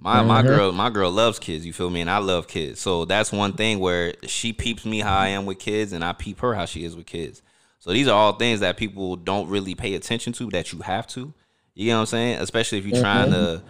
[0.06, 0.48] My my uh-huh.
[0.48, 2.00] girl, my girl loves kids, you feel me?
[2.00, 2.80] And I love kids.
[2.80, 6.14] So that's one thing where she peeps me how I am with kids and I
[6.14, 7.42] peep her how she is with kids.
[7.80, 11.08] So these are all things that people don't really pay attention to that you have
[11.08, 11.34] to.
[11.74, 12.38] You know what I'm saying?
[12.40, 13.26] Especially if you're uh-huh.
[13.26, 13.64] trying to,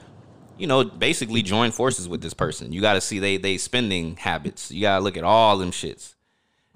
[0.58, 2.74] you know, basically join forces with this person.
[2.74, 4.72] You gotta see they they spending habits.
[4.72, 6.16] You gotta look at all them shits.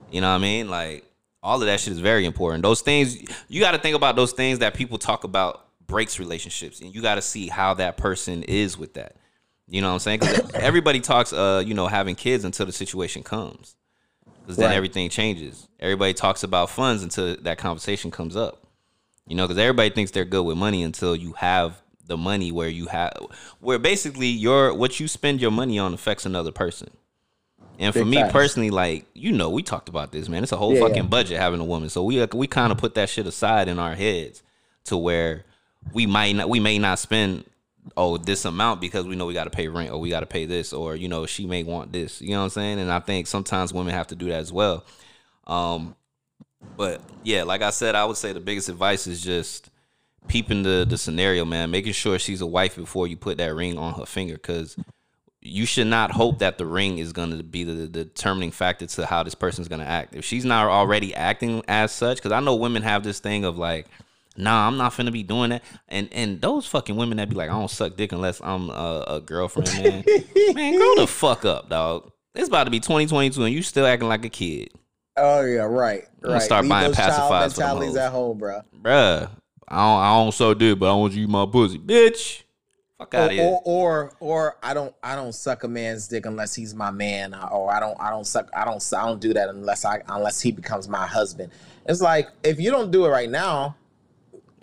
[0.10, 0.70] You know what I mean?
[0.70, 1.04] Like
[1.44, 2.64] all of that shit is very important.
[2.64, 3.18] Those things
[3.50, 7.02] you got to think about those things that people talk about breaks relationships, and you
[7.02, 9.18] got to see how that person is with that.
[9.70, 10.20] You know what I'm saying?
[10.20, 13.76] 'Cause everybody talks, uh, you know, having kids until the situation comes,
[14.42, 14.76] because then Right.
[14.76, 15.68] everything changes.
[15.80, 18.64] Everybody talks about funds until that conversation comes up.
[19.28, 22.68] You know, because everybody thinks they're good with money until you have the money where
[22.70, 23.14] you have,
[23.60, 26.90] where basically your what you spend your money on affects another person.
[27.78, 28.32] And for Big me facts.
[28.34, 30.42] personally, like you know, we talked about this, man.
[30.42, 31.10] It's a whole Yeah, fucking yeah.
[31.10, 33.94] budget having a woman, so we we kind of put that shit aside in our
[33.94, 34.42] heads
[34.86, 35.46] to where
[35.94, 37.46] we might not we may not spend
[37.98, 40.26] oh this amount because we know we got to pay rent or we got to
[40.26, 42.22] pay this or you know she may want this.
[42.22, 42.80] You know what I'm saying?
[42.80, 44.86] And I think sometimes women have to do that as well.
[45.48, 45.96] Um,
[46.78, 49.70] but yeah, like I said, I would say the biggest advice is just
[50.28, 51.72] peeping the the scenario, man.
[51.72, 54.76] Making sure she's a wife before you put that ring on her finger, because
[55.42, 58.86] you should not hope that the ring is going to be the, the determining factor
[58.86, 60.16] to how this person's going to act.
[60.16, 63.58] If she's not already acting as such, because I know women have this thing of
[63.58, 63.88] like,
[64.40, 65.64] nah, I'm not finna be doing that.
[65.88, 69.06] And and those fucking women that be like, I don't suck dick unless I'm a,
[69.08, 70.04] a girlfriend, man.
[70.56, 72.12] man, grow the fuck up, dog.
[72.36, 74.70] It's about to be 2022 and you still acting like a kid.
[75.18, 76.06] Oh yeah, right.
[76.22, 76.42] Right.
[76.42, 77.56] start Leave buying those child pacifiers
[77.92, 78.62] for at home, bro.
[78.82, 79.30] Bruh,
[79.68, 81.78] I don't, I don't suck dick, but I want you to eat my pussy.
[81.78, 82.44] Bitch.
[82.98, 83.44] Fuck out Or, of here.
[83.46, 87.34] or, or or I don't I don't suck a man's dick unless he's my man,
[87.34, 90.02] uh, or I don't I don't suck I don't I don't do that unless I
[90.08, 91.52] unless he becomes my husband.
[91.86, 93.76] It's like if you don't do it right now,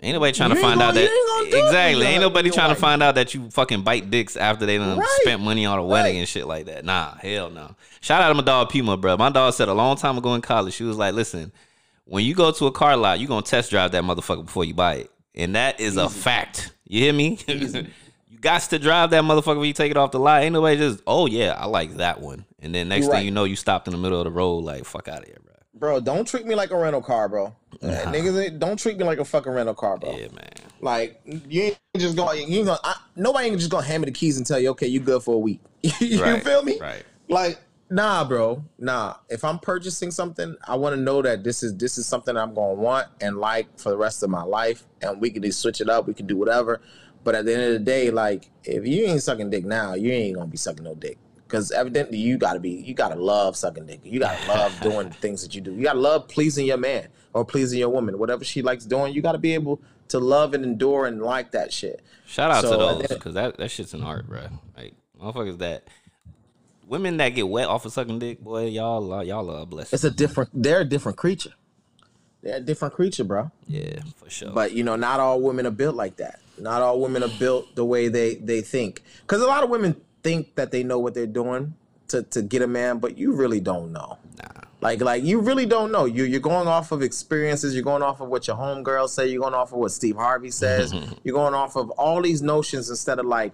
[0.01, 2.05] Ain't nobody trying You to find gonna- out that you ain't gonna do it exactly.
[2.05, 5.07] Ain't nobody trying to find out that you fucking bite dicks after they done Right.
[5.21, 6.19] spent money on a wedding Right.
[6.19, 6.85] and shit like that.
[6.85, 7.75] Nah, hell no.
[8.01, 9.17] Shout out to my dog Puma, bro.
[9.17, 11.51] My dog said a long time ago in college, she was like, "Listen,
[12.05, 14.75] when you go to a car lot, you gonna test drive that motherfucker before you
[14.75, 16.71] buy it, and that is a fact.
[16.87, 17.39] You hear me?
[17.47, 17.87] you
[18.39, 20.43] got to drive that motherfucker when you take it off the lot.
[20.43, 22.45] Ain't nobody just, oh yeah, I like that one.
[22.61, 24.85] And then next thing you know, you stopped in the middle of the road, like
[24.85, 25.53] fuck out of here, bro.
[25.79, 27.55] Bro, don't treat me like a rental car, bro.
[27.81, 30.15] Uh, Niggas, don't treat me like a fucking rental car, bro.
[30.17, 30.49] Yeah, man.
[30.81, 32.49] Like you ain't just going.
[32.51, 32.79] You ain't gonna.
[32.83, 35.21] I, nobody ain't just gonna hand me the keys and tell you, okay, you good
[35.23, 35.59] for a week.
[35.99, 36.79] you Right, feel me?
[36.79, 37.03] right.
[37.29, 37.59] Like,
[37.89, 39.15] nah, bro, nah.
[39.29, 42.53] If I'm purchasing something, I want to know that this is this is something I'm
[42.53, 45.81] gonna want and like for the rest of my life, and we can just switch
[45.81, 46.07] it up.
[46.07, 46.81] We can do whatever.
[47.23, 50.11] But at the end of the day, like, if you ain't sucking dick now, you
[50.11, 51.17] ain't gonna be sucking no dick.
[51.47, 54.01] Because evidently, you gotta be, you gotta love sucking dick.
[54.03, 55.73] You gotta love doing the things that you do.
[55.73, 59.13] You gotta love pleasing your man or pleasing your woman, whatever she likes doing.
[59.13, 59.79] You gotta be able
[60.09, 62.01] to love and endure and like that shit.
[62.25, 64.47] Shout out So, to those because that, that shit's an art, bro.
[64.75, 65.83] Like motherfuckers that
[66.87, 69.93] women that get wet off of sucking dick, boy, y'all y'all are blessed.
[69.93, 70.49] It's a different.
[70.53, 71.51] They're a different creature.
[72.43, 73.51] They're a different creature, bro.
[73.67, 74.51] yeah, for sure.
[74.51, 76.39] But you know, not all women are built like that.
[76.59, 79.03] Not all women are built the way they they think.
[79.21, 81.73] Because a lot of women think that they know what they're doing
[82.09, 84.17] to to get a man, but you really don't know.
[84.37, 86.05] nah, Like like you really don't know.
[86.05, 87.73] You you're going off of experiences.
[87.73, 89.27] You're going off of what your homegirls say.
[89.27, 90.93] You're going off of what Steve Harvey says.
[91.23, 93.53] you're going off of all these notions instead of like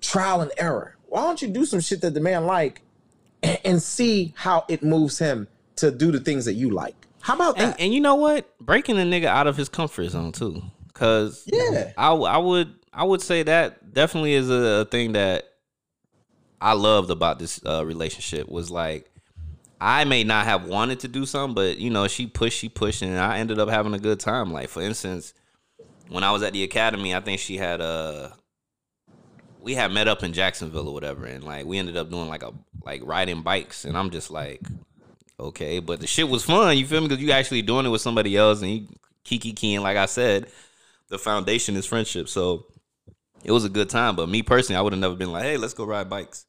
[0.00, 0.96] trial and error.
[1.08, 2.82] Why don't you do some shit that the man like
[3.42, 6.96] and, and see how it moves him to do the things that you like?
[7.20, 7.80] How about and, that?
[7.80, 8.56] and you know what?
[8.60, 11.92] Breaking a nigga out of his comfort zone too, because Yeah.
[11.96, 15.52] I I would I would say that definitely is a, a thing that
[16.60, 19.10] I loved about this uh, relationship was like
[19.80, 23.02] I may not have wanted to do something, but you know she pushed, she pushed,
[23.02, 24.52] and I ended up having a good time.
[24.52, 25.34] Like for instance,
[26.08, 28.34] when I was at the academy, I think she had a.
[29.60, 32.42] we had met up in Jacksonville or whatever, and like we ended up doing like
[32.42, 32.52] a
[32.84, 34.62] like riding bikes, and I'm just like,
[35.38, 36.78] okay, but the shit was fun.
[36.78, 37.08] You feel me?
[37.08, 38.86] Because you actually doing it with somebody else, and you
[39.24, 39.82] kiki keying.
[39.82, 40.46] Like I said,
[41.08, 42.64] the foundation is friendship, so
[43.46, 44.16] it was a good time.
[44.16, 46.44] But me personally, I would have never been like, hey, let's go ride bikes.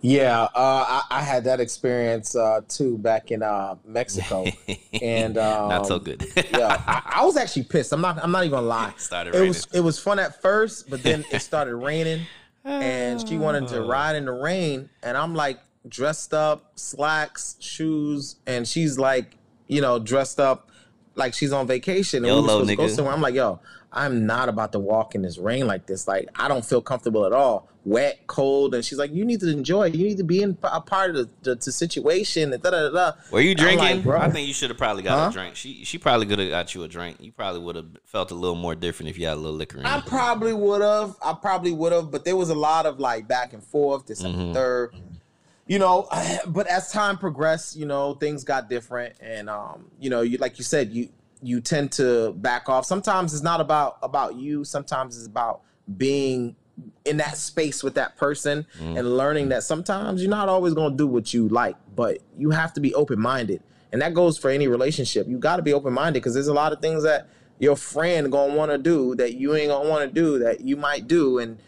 [0.00, 4.46] Yeah, uh, I, I had that experience uh, too back in uh, Mexico,
[5.02, 6.24] and um, Not so good.
[6.36, 7.92] yeah, I, I was actually pissed.
[7.92, 8.18] I'm not.
[8.22, 8.94] I'm not even gonna lie.
[8.96, 9.48] Started It raining.
[9.48, 9.66] was.
[9.74, 12.22] It was fun at first, but then it started raining,
[12.64, 18.36] and she wanted to ride in the rain, and I'm like dressed up, slacks, shoes,
[18.46, 20.70] and she's like, you know, dressed up
[21.14, 22.24] like she's on vacation.
[22.24, 23.12] And we were supposed to go somewhere.
[23.12, 23.60] I'm like, yo,
[23.92, 26.06] I'm not about to walk in this rain like this.
[26.06, 27.68] Like, I don't feel comfortable at all.
[27.86, 29.86] Wet, cold, and she's like, you need to enjoy.
[29.86, 32.52] You need to be in a part of the, the, the situation.
[32.52, 32.90] And da da da.
[32.90, 33.12] da.
[33.32, 34.02] Were you I'm like, drinking?
[34.02, 34.20] bro.
[34.20, 35.28] I think you should have probably got Huh?
[35.30, 35.56] a drink.
[35.56, 37.16] She she probably could have got you a drink.
[37.20, 39.78] You probably would have felt a little more different if you had a little liquor
[39.78, 40.02] in I you.
[40.02, 41.16] probably would have.
[41.22, 44.20] I probably would have, but there was a lot of like back and forth, this
[44.22, 44.48] and Mhm.
[44.48, 44.94] the third.
[45.66, 46.08] You know,
[46.48, 50.58] but as time progressed, you know, things got different, and um, you know, you like
[50.58, 51.08] you said, you
[51.42, 52.84] you tend to back off.
[52.84, 54.64] Sometimes it's not about about you.
[54.64, 55.62] Sometimes it's about
[55.96, 56.56] being
[57.04, 60.96] in that space with that person and learning that sometimes you're not always going to
[60.96, 63.62] do what you like, but you have to be open minded,
[63.92, 65.26] and that goes for any relationship.
[65.28, 67.28] You got to be open minded because there's a lot of things that
[67.58, 70.76] your friend gonna want to do that you ain't gonna want to do that you
[70.76, 71.58] might do, and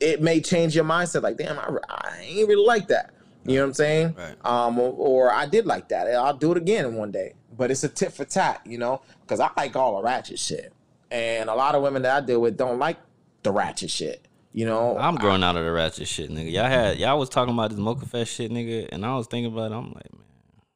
[0.00, 1.22] it may change your mindset.
[1.22, 3.10] Like, damn, I, I ain't really like that.
[3.44, 4.14] You know what I'm saying?
[4.18, 4.34] Right.
[4.44, 6.12] Um, or, or I did like that.
[6.14, 7.34] I'll do it again one day.
[7.58, 10.72] But it's a tit for tat, you know, because I like all the ratchet shit,
[11.10, 12.96] and a lot of women that I deal with don't like
[13.42, 14.26] the ratchet shit.
[14.52, 16.52] You know, I'm growing out of the ratchet shit, nigga.
[16.52, 19.52] Y'all had y'all was talking about this Mocha Fest shit, nigga, and I was thinking
[19.52, 19.74] about it.
[19.74, 20.22] I'm like, man,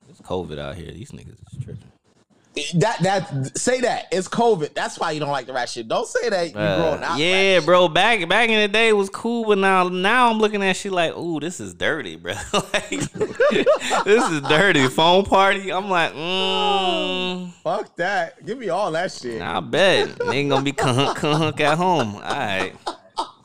[0.09, 0.91] it's COVID out here.
[0.91, 1.91] These niggas is tripping.
[2.74, 4.74] That that say that it's COVID.
[4.74, 5.88] That's why you don't like the rat shit.
[5.88, 7.18] Don't say that you Uh, growing out.
[7.18, 7.88] yeah, bro.
[7.88, 10.92] Back back in the day it was cool, but now now I'm looking at shit
[10.92, 12.34] like, ooh, this is dirty, bro.
[12.53, 14.86] like, this is dirty.
[14.88, 15.72] Phone party.
[15.72, 18.44] I'm like, mm, Fuck that.
[18.44, 19.40] Give me all that shit.
[19.40, 22.16] I bet they ain't gonna be cuhunk cuhunk at home.
[22.16, 22.72] All right.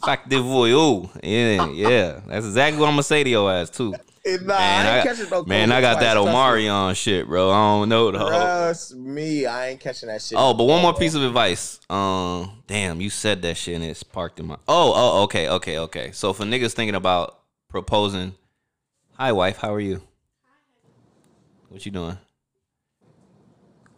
[0.03, 1.09] Fuck the voyou.
[1.23, 2.19] Yeah, yeah.
[2.27, 3.93] That's exactly what I'm gonna say to your ass too.
[4.27, 6.29] Nah, Man, I ain't I, catching no man, I got twice, that trust me.
[6.31, 7.49] Omari on shit, bro.
[7.49, 8.27] I don't know though.
[8.27, 10.37] Trust me, I ain't catching that shit.
[10.39, 11.79] Oh, but one more piece of advice.
[11.89, 14.55] Um, damn, you said that shit and it's parked in my.
[14.67, 16.11] Oh, oh, okay, okay, okay.
[16.11, 18.35] So for niggas thinking about proposing,
[19.13, 20.01] hi wife, how are you?
[21.69, 22.17] What you doing?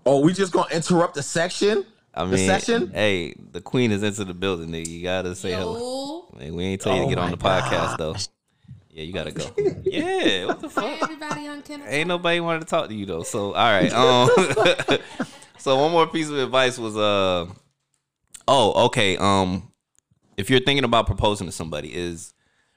[0.05, 1.85] Oh, we just gonna interrupt the section?
[2.13, 2.91] I The mean, session?
[2.91, 4.87] hey, the queen is into the building, nigga.
[4.87, 6.27] You gotta say hello.
[6.33, 8.15] Yo, Man, we ain't tell you Oh to get on the podcast though.
[8.89, 9.45] Yeah, you gotta go.
[9.83, 11.01] yeah, what the fuck?
[11.01, 11.87] everybody on Kenneth.
[11.89, 13.23] Ain't nobody wanted to talk to you though.
[13.23, 13.93] So all right.
[13.93, 14.29] Um
[15.57, 17.45] so one more piece of advice was uh
[18.47, 19.17] oh, okay.
[19.17, 19.71] Um
[20.37, 22.33] if you're thinking about proposing to somebody is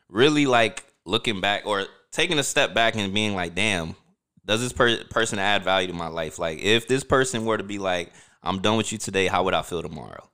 [0.08, 3.96] really like looking back or taking a step back and being like, damn,
[4.44, 6.38] does this per- person add value to my life?
[6.38, 9.54] Like if this person were to be like, I'm done with you today, how would
[9.54, 10.28] I feel tomorrow?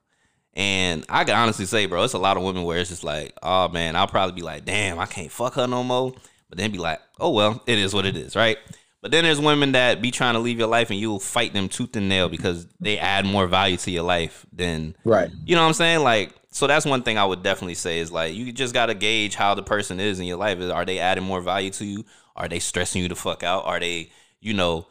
[0.55, 3.33] And I can honestly say, bro, it's a lot of women where it's just like,
[3.43, 6.13] oh man, I'll probably be like, damn, I can't fuck her no more.
[6.49, 8.57] But then be like, oh well, it is what it is, right?
[9.01, 11.69] But then there's women that be trying to leave your life and you'll fight them
[11.69, 15.29] tooth and nail because they add more value to your life than Right.
[15.45, 16.03] you know what I'm saying?
[16.03, 19.35] Like, so that's one thing I would definitely say is like you just gotta gauge
[19.35, 20.57] how the person is in your life.
[20.59, 22.03] Is are they adding more value to you?
[22.35, 23.65] Are they stressing you the fuck out?
[23.65, 24.87] Are they, you know,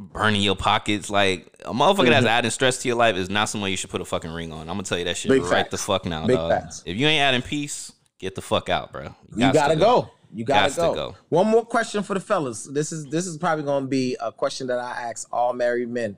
[0.00, 1.10] burning your pockets?
[1.10, 4.00] Like a motherfucker that's adding stress to your life is not someone you should put
[4.00, 4.60] a fucking ring on.
[4.62, 5.70] I'm gonna tell you that shit Big right facts.
[5.70, 6.50] the fuck now, Big dog.
[6.50, 6.82] facts.
[6.86, 9.14] If you ain't adding peace, get the fuck out, bro.
[9.36, 10.10] You gots gotta to go.
[10.32, 10.94] You gotta go.
[10.94, 11.14] go.
[11.28, 12.64] One more question for the fellas.
[12.64, 16.16] This is this is probably gonna be a question that I ask all married men.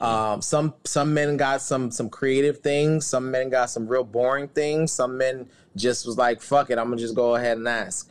[0.00, 3.06] Um, some some men got some some creative things.
[3.06, 4.92] Some men got some real boring things.
[4.92, 8.10] Some men just was like, "Fuck it, I'm gonna just go ahead and ask."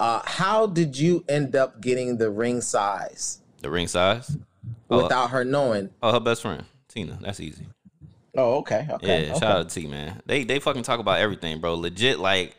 [0.00, 4.36] Uh, how did you end up getting the ring size The ring size.
[4.90, 5.90] Oh, without her knowing?
[6.02, 7.18] oh, her best friend Tina.
[7.20, 7.66] That's easy.
[8.36, 9.24] Oh, okay, okay.
[9.26, 9.40] Yeah, okay.
[9.40, 10.20] shout out to T man.
[10.26, 11.74] They they fucking talk about everything, bro.
[11.74, 12.56] Legit, like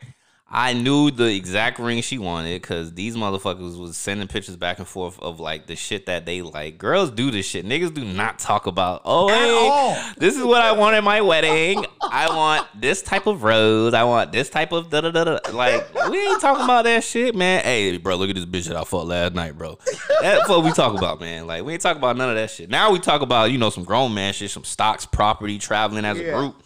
[0.54, 4.86] I knew the exact ring she wanted because these motherfuckers was sending pictures back and
[4.86, 6.76] forth of like the shit that they like.
[6.76, 7.64] Girls do this shit.
[7.64, 9.00] Niggas do not talk about.
[9.06, 11.86] Oh, hey, this is what I want at my wedding.
[12.02, 13.94] I want this type of rose.
[13.94, 15.38] I want this type of da da da da.
[15.52, 17.62] Like we ain't talking about that shit, man.
[17.64, 19.78] Hey, bro, look at this bitch that I fought last night, bro.
[20.20, 21.46] That's what we talk about, man.
[21.46, 22.68] Like we ain't talking about none of that shit.
[22.68, 26.18] Now we talk about you know some grown man shit, some stocks, property, traveling as
[26.20, 26.61] a group.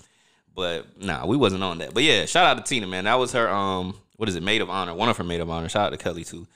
[0.56, 1.92] But nah, we wasn't on that.
[1.94, 3.04] But yeah, shout out to Tina, man.
[3.04, 4.94] That was her um what is it, maid of honor.
[4.94, 5.68] One of her maid of honor.
[5.68, 6.46] Shout out to Kelly too.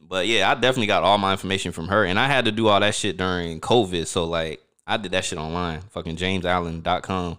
[0.00, 2.04] But yeah, I definitely got all my information from her.
[2.04, 4.06] And I had to do all that shit during COVID.
[4.06, 5.82] So like I did that shit online.
[5.90, 7.38] Fucking jamesallen.com.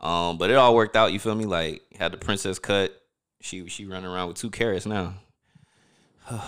[0.00, 1.44] Um, but it all worked out, you feel me?
[1.44, 2.98] Like had the princess cut.
[3.42, 5.14] She she running around with two carats now.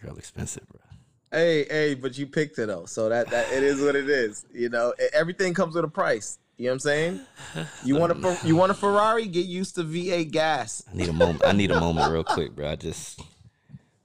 [0.00, 0.77] Girl expensive, bro.
[1.30, 4.46] Hey, hey, but you picked it though, so that that it is what it is.
[4.52, 6.38] You know, everything comes with a price.
[6.56, 7.20] You know what I'm saying?
[7.84, 9.26] You want a you want a Ferrari?
[9.26, 10.82] Get used to V8 gas.
[10.90, 11.42] I need a moment.
[11.44, 12.68] I need a moment real quick, bro.
[12.68, 13.20] I just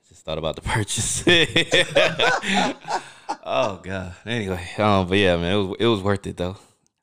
[0.08, 1.24] just thought about the purchase.
[3.44, 4.14] oh god.
[4.26, 6.58] Anyway, um, but yeah, man, it was it was worth it though.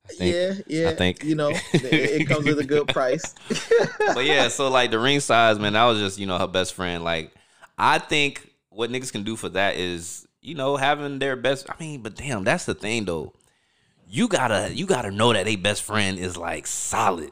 [0.07, 0.35] Think.
[0.35, 0.91] yeah, yeah.
[0.91, 1.25] I think.
[1.25, 3.35] you know it, it comes with a good price.
[4.13, 6.75] But yeah, so like the ring size, man, that was just you know her best
[6.75, 7.05] friend.
[7.05, 7.33] Like,
[7.79, 11.69] I think what niggas can do for that is you know having their best.
[11.71, 13.33] I mean, but damn, that's the thing though.
[14.09, 17.31] You gotta you gotta know that a best friend is like solid.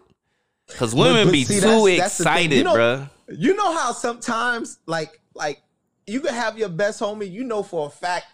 [0.76, 3.10] Cause women but be see, too that's- that's excited, You know- bruh.
[3.30, 5.62] You know how sometimes like like
[6.06, 7.30] you can have your best homie.
[7.30, 8.26] You know for a fact,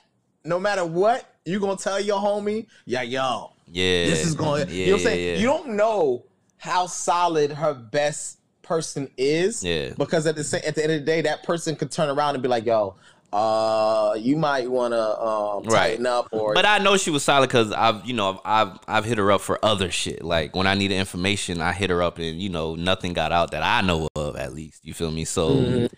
[0.45, 4.69] no matter what, you gonna tell your homie, yeah, yo, Yeah, this is going.
[4.69, 5.25] Yeah, you know what I'm saying?
[5.27, 5.39] yeah, yeah.
[5.41, 6.25] You don't know
[6.59, 9.63] how solid her best person is.
[9.63, 9.91] Yeah.
[9.97, 12.35] Because at the sa- at the end of the day, that person could turn around
[12.35, 12.97] and be like, "Yo,
[13.33, 15.91] uh, you might want to um, Right.
[15.91, 19.05] tighten up." Or But I know she was solid because I've, you know, I've I've
[19.05, 20.25] hit her up for other shit.
[20.25, 23.51] Like when I needed information, I hit her up, and you know, nothing got out
[23.53, 24.37] that I know of.
[24.37, 25.25] At least you feel me.
[25.25, 25.89] So you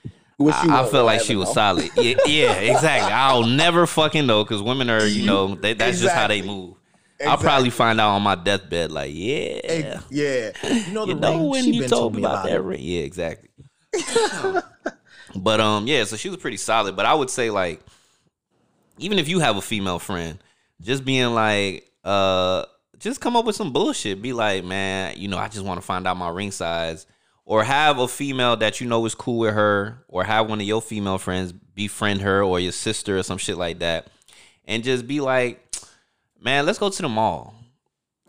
[0.50, 1.54] I, I feel like she was know.
[1.54, 1.90] solid.
[1.96, 3.12] Yeah, yeah, exactly.
[3.12, 6.42] I'll never fucking know because women are, you know, they, that's just how they
[7.18, 7.30] Exactly.
[7.30, 11.18] I'll probably find out on my deathbed, like, yeah, Hey, yeah, you know the you
[11.18, 12.80] know ring, when you been told me about, that ring.
[12.82, 13.48] Yeah, exactly.
[15.34, 16.94] but um, yeah, so she was pretty solid.
[16.94, 17.80] But I would say like,
[18.98, 20.38] even if you have a female friend,
[20.82, 22.66] just being like, uh,
[22.98, 24.20] just come up with some bullshit.
[24.20, 27.06] Be like, man, you know, I just want to find out my ring size.
[27.44, 30.66] Or have a female that you know is cool with her, or have one of
[30.66, 34.08] your female friends befriend her or your sister or some shit like that.
[34.64, 35.65] And just be like,
[36.40, 37.54] man, let's go to the mall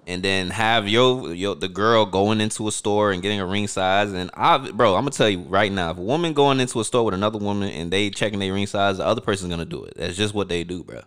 [0.05, 3.67] and then have your, your the girl going into a store and getting a ring
[3.67, 4.13] size.
[4.13, 6.85] And I, bro, I'm gonna tell you right now, if a woman going into a
[6.85, 9.83] store with another woman and they checking their ring size, the other person's gonna do
[9.83, 9.95] it.
[9.97, 11.01] That's just what they do, bro.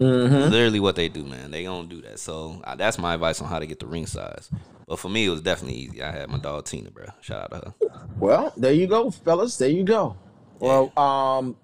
[0.00, 1.50] Literally what they do, man.
[1.50, 2.18] They gonna do that.
[2.18, 4.50] So uh, that's my advice on how to get the ring size.
[4.88, 6.02] But for me, it was definitely easy.
[6.02, 7.04] I had my dog Tina, bro.
[7.20, 8.00] Shout out to her.
[8.18, 9.56] Well, there you go, fellas.
[9.58, 10.16] There you go.
[10.58, 11.56] Well, um,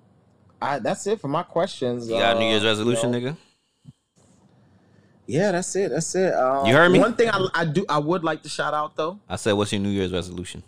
[0.61, 2.09] I that's it for my questions.
[2.09, 3.37] You got a New Uh, Year's resolution, you know, nigga?
[5.27, 5.91] Yeah, that's it.
[5.91, 6.33] That's it.
[6.35, 6.99] Um, You heard me?
[7.01, 9.19] One thing I, I do I would like to shout out though.
[9.29, 10.63] I said, what's your New Year's resolution?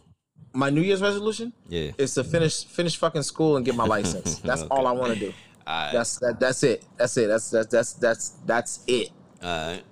[0.53, 1.93] My New Year's resolution Yeah.
[1.99, 4.39] is to finish finish fucking school and get my license.
[4.45, 5.33] That's all I want to do.
[5.67, 6.41] That's that.
[6.41, 6.85] That's it.
[6.97, 7.27] That's it.
[7.29, 9.11] That's that's that's that's that's it.
[9.45, 9.83] Alright.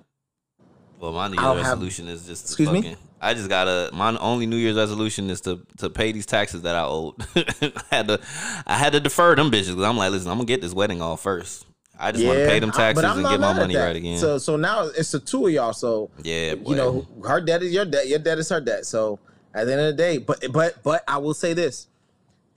[0.99, 2.95] Well, my New Year's have- resolution is just to Excuse me?
[3.21, 3.89] I just gotta.
[3.93, 7.13] My only New Year's resolution is to to pay these taxes that I owed.
[7.35, 8.19] I had to,
[8.65, 11.21] I had to defer them bitches I'm like, listen, I'm gonna get this wedding off
[11.21, 11.65] first.
[11.99, 14.19] I just want to pay them taxes and get my money right again.
[14.19, 15.73] So so now it's the two of y'all.
[15.73, 16.71] So yeah, boy.
[16.71, 18.07] you know her debt is your debt.
[18.07, 18.85] Your debt is her debt.
[18.85, 19.19] So
[19.53, 21.87] at the end of the day, but but but I will say this: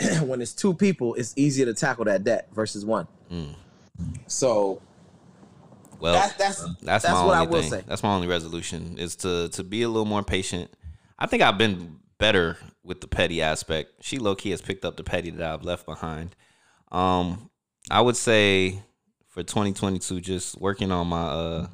[0.22, 3.06] when it's two people, it's easier to tackle that debt versus one.
[3.30, 3.54] Mm.
[4.26, 4.80] So
[6.00, 7.70] Well, That's that's That's, that's my what only I will thing.
[7.70, 7.84] say.
[7.86, 10.70] That's my only resolution is to to be a little more patient.
[11.18, 13.92] I think I've been better with the petty aspect.
[14.02, 16.34] She low key has picked up the petty that I've left behind.
[16.90, 17.50] Um,
[17.90, 18.82] I would say
[19.40, 21.66] for 2022, just working on my uh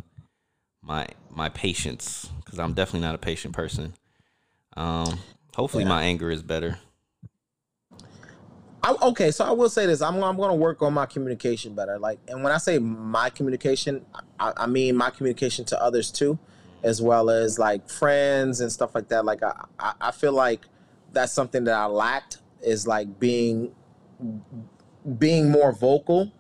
[0.83, 3.93] my my patience because I'm definitely not a patient person.
[4.77, 5.19] Um,
[5.55, 6.79] hopefully my anger is better.
[8.83, 11.75] I, okay, so I will say this: I'm I'm going to work on my communication
[11.75, 11.99] better.
[11.99, 14.05] Like, and when I say my communication,
[14.39, 16.39] I, I mean my communication to others too,
[16.85, 19.25] as well as like friends and stuff like that.
[19.25, 20.67] Like, I I, I feel like
[21.13, 23.75] that's something that I lacked is like being
[25.19, 26.33] being more vocal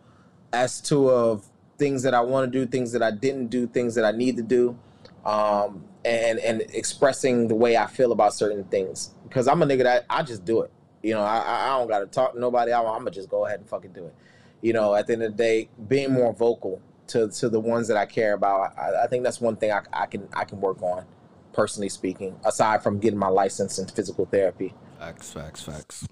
[0.57, 1.45] as to of
[1.79, 4.37] things that I want to do, things that I didn't do, things that I need
[4.39, 4.77] to do,
[5.25, 9.15] um, and and expressing the way I feel about certain things.
[9.25, 10.73] Because I'm a nigga that I just do it.
[11.03, 12.73] You know, I I don't got to talk to nobody.
[12.73, 14.15] I, I'm gonna just go ahead and fucking do it.
[14.63, 17.89] You know, at the end of the day, being more vocal to to the ones
[17.89, 20.61] that I care about, I, I think that's one thing I, I can I can
[20.61, 21.05] work on,
[21.53, 22.35] personally speaking.
[22.45, 24.75] Aside from getting my license in physical therapy.
[24.99, 26.09] Facts, facts, facts.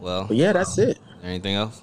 [0.00, 0.98] Well, But yeah, that's it.
[1.22, 1.82] anything else?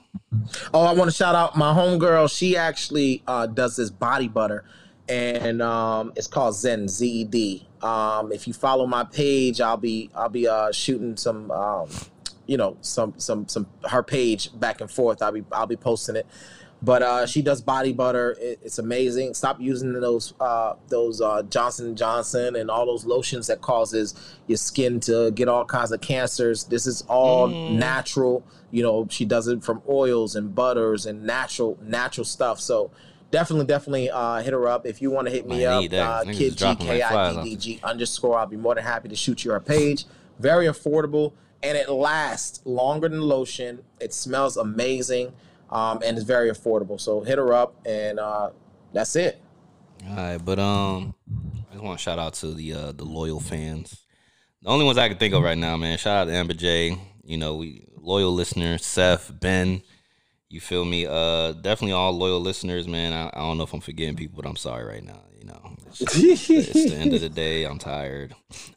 [0.73, 2.35] Oh, I want to shout out my homegirl.
[2.35, 4.63] She actually uh, does this body butter,
[5.09, 7.67] and um, it's called Zen Z E D.
[7.81, 11.89] Um, if you follow my page, I'll be I'll be uh, shooting some, um,
[12.47, 15.21] you know, some some some her page back and forth.
[15.21, 16.25] I'll be I'll be posting it.
[16.85, 18.37] But uh, she does body butter.
[18.39, 19.33] It, it's amazing.
[19.33, 24.13] Stop using those uh, those uh, Johnson Johnson and all those lotions that causes
[24.45, 26.65] your skin to get all kinds of cancers.
[26.65, 28.43] This is all natural.
[28.69, 32.59] You know, she does it from oils and butters and natural natural stuff.
[32.59, 32.91] So
[33.31, 35.91] definitely, definitely uh, hit her up if you want to hit me up.
[35.91, 38.37] Uh, Kid G K I D D G underscore.
[38.37, 40.05] I'll be more than happy to shoot you her page.
[40.37, 41.33] Very affordable
[41.63, 43.83] and it lasts longer than lotion.
[43.99, 45.33] It smells amazing
[45.75, 46.99] um, and it's very affordable.
[46.99, 48.51] So hit her up and uh,
[48.93, 49.41] that's it.
[50.07, 51.13] All right, but um,
[51.69, 54.03] I just want to shout out to the uh the loyal fans.
[54.61, 55.97] The only ones I can think of right now, man.
[55.97, 56.97] Shout out to Amber J.
[57.23, 59.81] You know, we loyal listeners, Seth, Ben.
[60.49, 61.05] You feel me?
[61.05, 63.11] Uh, definitely all loyal listeners, man.
[63.11, 65.21] I, I don't know if I'm forgetting people, but I'm sorry right now.
[65.37, 67.65] You know, it's, it's the end of the day.
[67.65, 68.33] I'm tired.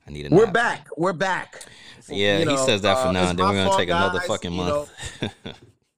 [0.07, 0.55] I need a We're nap.
[0.55, 0.89] back.
[0.97, 1.65] We're back.
[2.09, 4.29] Yeah, he know, says that for uh, now, and then we're gonna take another guys,
[4.29, 4.89] fucking you know.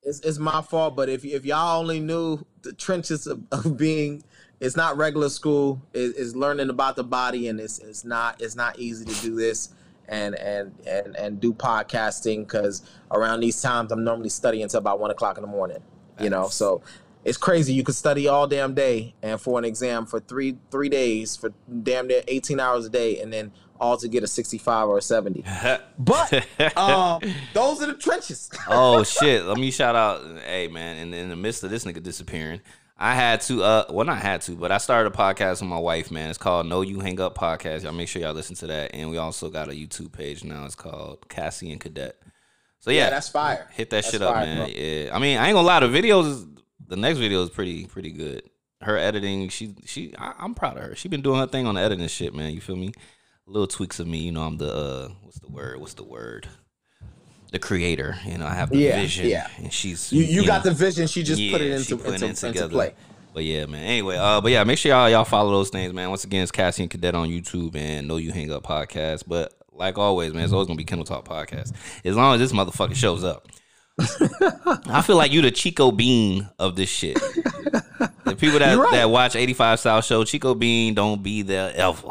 [0.03, 4.23] It's, it's my fault, but if if y'all only knew the trenches of, of being,
[4.59, 5.83] it's not regular school.
[5.93, 9.35] It, it's learning about the body, and it's it's not it's not easy to do
[9.35, 9.71] this
[10.09, 15.01] and and and and do podcasting because around these times I'm normally studying until about
[15.01, 15.83] one o'clock in the morning.
[16.19, 16.83] You know, so
[17.25, 17.73] it's crazy.
[17.73, 21.53] You could study all damn day, and for an exam for three three days for
[21.83, 25.03] damn near 18 hours a day, and then all to get a 65 or a
[25.03, 25.45] 70.
[25.99, 27.21] But um,
[27.55, 28.51] those are the trenches.
[28.69, 29.45] oh shit!
[29.45, 30.23] Let me shout out.
[30.45, 32.61] Hey man, in, in the midst of this nigga disappearing,
[32.97, 33.63] I had to.
[33.63, 36.11] Uh, well, not had to, but I started a podcast with my wife.
[36.11, 37.83] Man, it's called No You Hang Up Podcast.
[37.83, 40.65] Y'all make sure y'all listen to that, and we also got a YouTube page now.
[40.65, 42.17] It's called Cassie and Cadet.
[42.79, 43.69] So yeah, Yeah, that's fire.
[43.73, 44.57] hit that That's shit up, fire, man.
[44.59, 44.67] bro.
[44.69, 45.81] Yeah, I mean, I ain't gonna lie.
[45.81, 46.47] The videos, is-
[46.87, 48.43] the next video is pretty, pretty good.
[48.81, 50.95] Her editing, she, she, I, I'm proud of her.
[50.97, 52.55] She been doing her thing on the editing shit, man.
[52.55, 52.93] You feel me?
[53.51, 54.43] Little tweaks of me, you know.
[54.43, 55.81] I'm the, uh, what's the word?
[55.81, 56.47] What's the word?
[57.51, 58.47] The creator, you know.
[58.47, 59.49] I have the Yeah, vision, yeah.
[59.59, 61.09] and she's You you got know, the vision.
[61.09, 62.95] She just put it into put into, it into play.
[63.35, 63.83] But yeah, man.
[63.83, 66.11] Anyway, uh, but yeah, make sure y'all y'all follow those things, man.
[66.11, 69.25] Once again, it's Cassie and Cadet on YouTube and No You Hang Up podcast.
[69.27, 71.73] But like always, man, it's always gonna be Kendall Talk podcast.
[72.05, 73.49] As long as this motherfucker shows up.
[74.87, 77.17] I feel like you the Chico Bean of this shit.
[77.17, 78.93] The people that, right.
[78.93, 82.11] that watch 85 South Show, Chico Bean don't be there ever.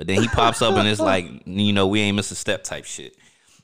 [0.00, 2.64] But then he pops up and it's like, you know, we ain't miss a step
[2.64, 3.14] type shit.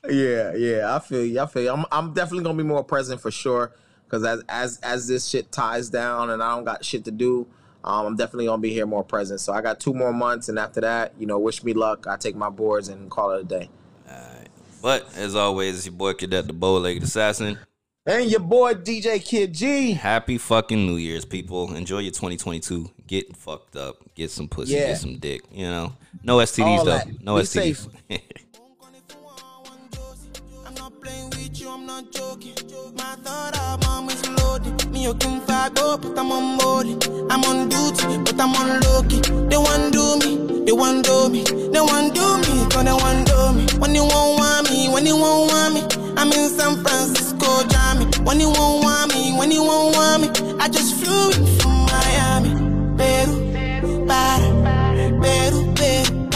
[0.07, 0.95] Yeah, yeah.
[0.95, 1.39] I feel you.
[1.39, 1.71] I feel you.
[1.71, 3.71] I'm I'm definitely gonna be more present for sure.
[4.07, 7.47] Cause as as as this shit ties down and I don't got shit to do,
[7.83, 9.39] um, I'm definitely gonna be here more present.
[9.39, 12.05] So I got two more months, and after that, you know, wish me luck.
[12.05, 13.71] I take my boards and call it a day.
[14.79, 17.57] But as always, it's your boy Cadet the Bow Legged Assassin.
[18.07, 19.91] And your boy DJ Kid G.
[19.91, 21.75] Happy fucking New Year's, people.
[21.75, 22.89] Enjoy your 2022.
[23.05, 23.97] Get fucked up.
[24.15, 24.75] Get some pussy.
[24.75, 24.87] Yeah.
[24.87, 25.41] Get some dick.
[25.51, 25.93] You know?
[26.23, 26.91] No STDs, All though.
[26.99, 27.21] that.
[27.21, 27.89] No Be STDs.
[31.07, 32.55] playing with you, I'm not joking.
[32.97, 34.91] My thought album is loaded.
[34.91, 36.99] Me, you can fight, oh, but I'm on boarding.
[37.31, 39.19] I'm on duty, but I'm on Loki.
[39.49, 41.43] They want do me, they want do me.
[41.43, 43.63] They want do me, cause they want do me.
[43.79, 45.81] When you won't want me, when you won't want me.
[46.17, 48.05] I'm in San Francisco, jammy.
[48.27, 50.29] When you won't want me, when you won't want me.
[50.59, 52.51] I just flew in from Miami.
[52.97, 54.05] Peru, Peru,
[55.21, 56.26] Peru, Peru.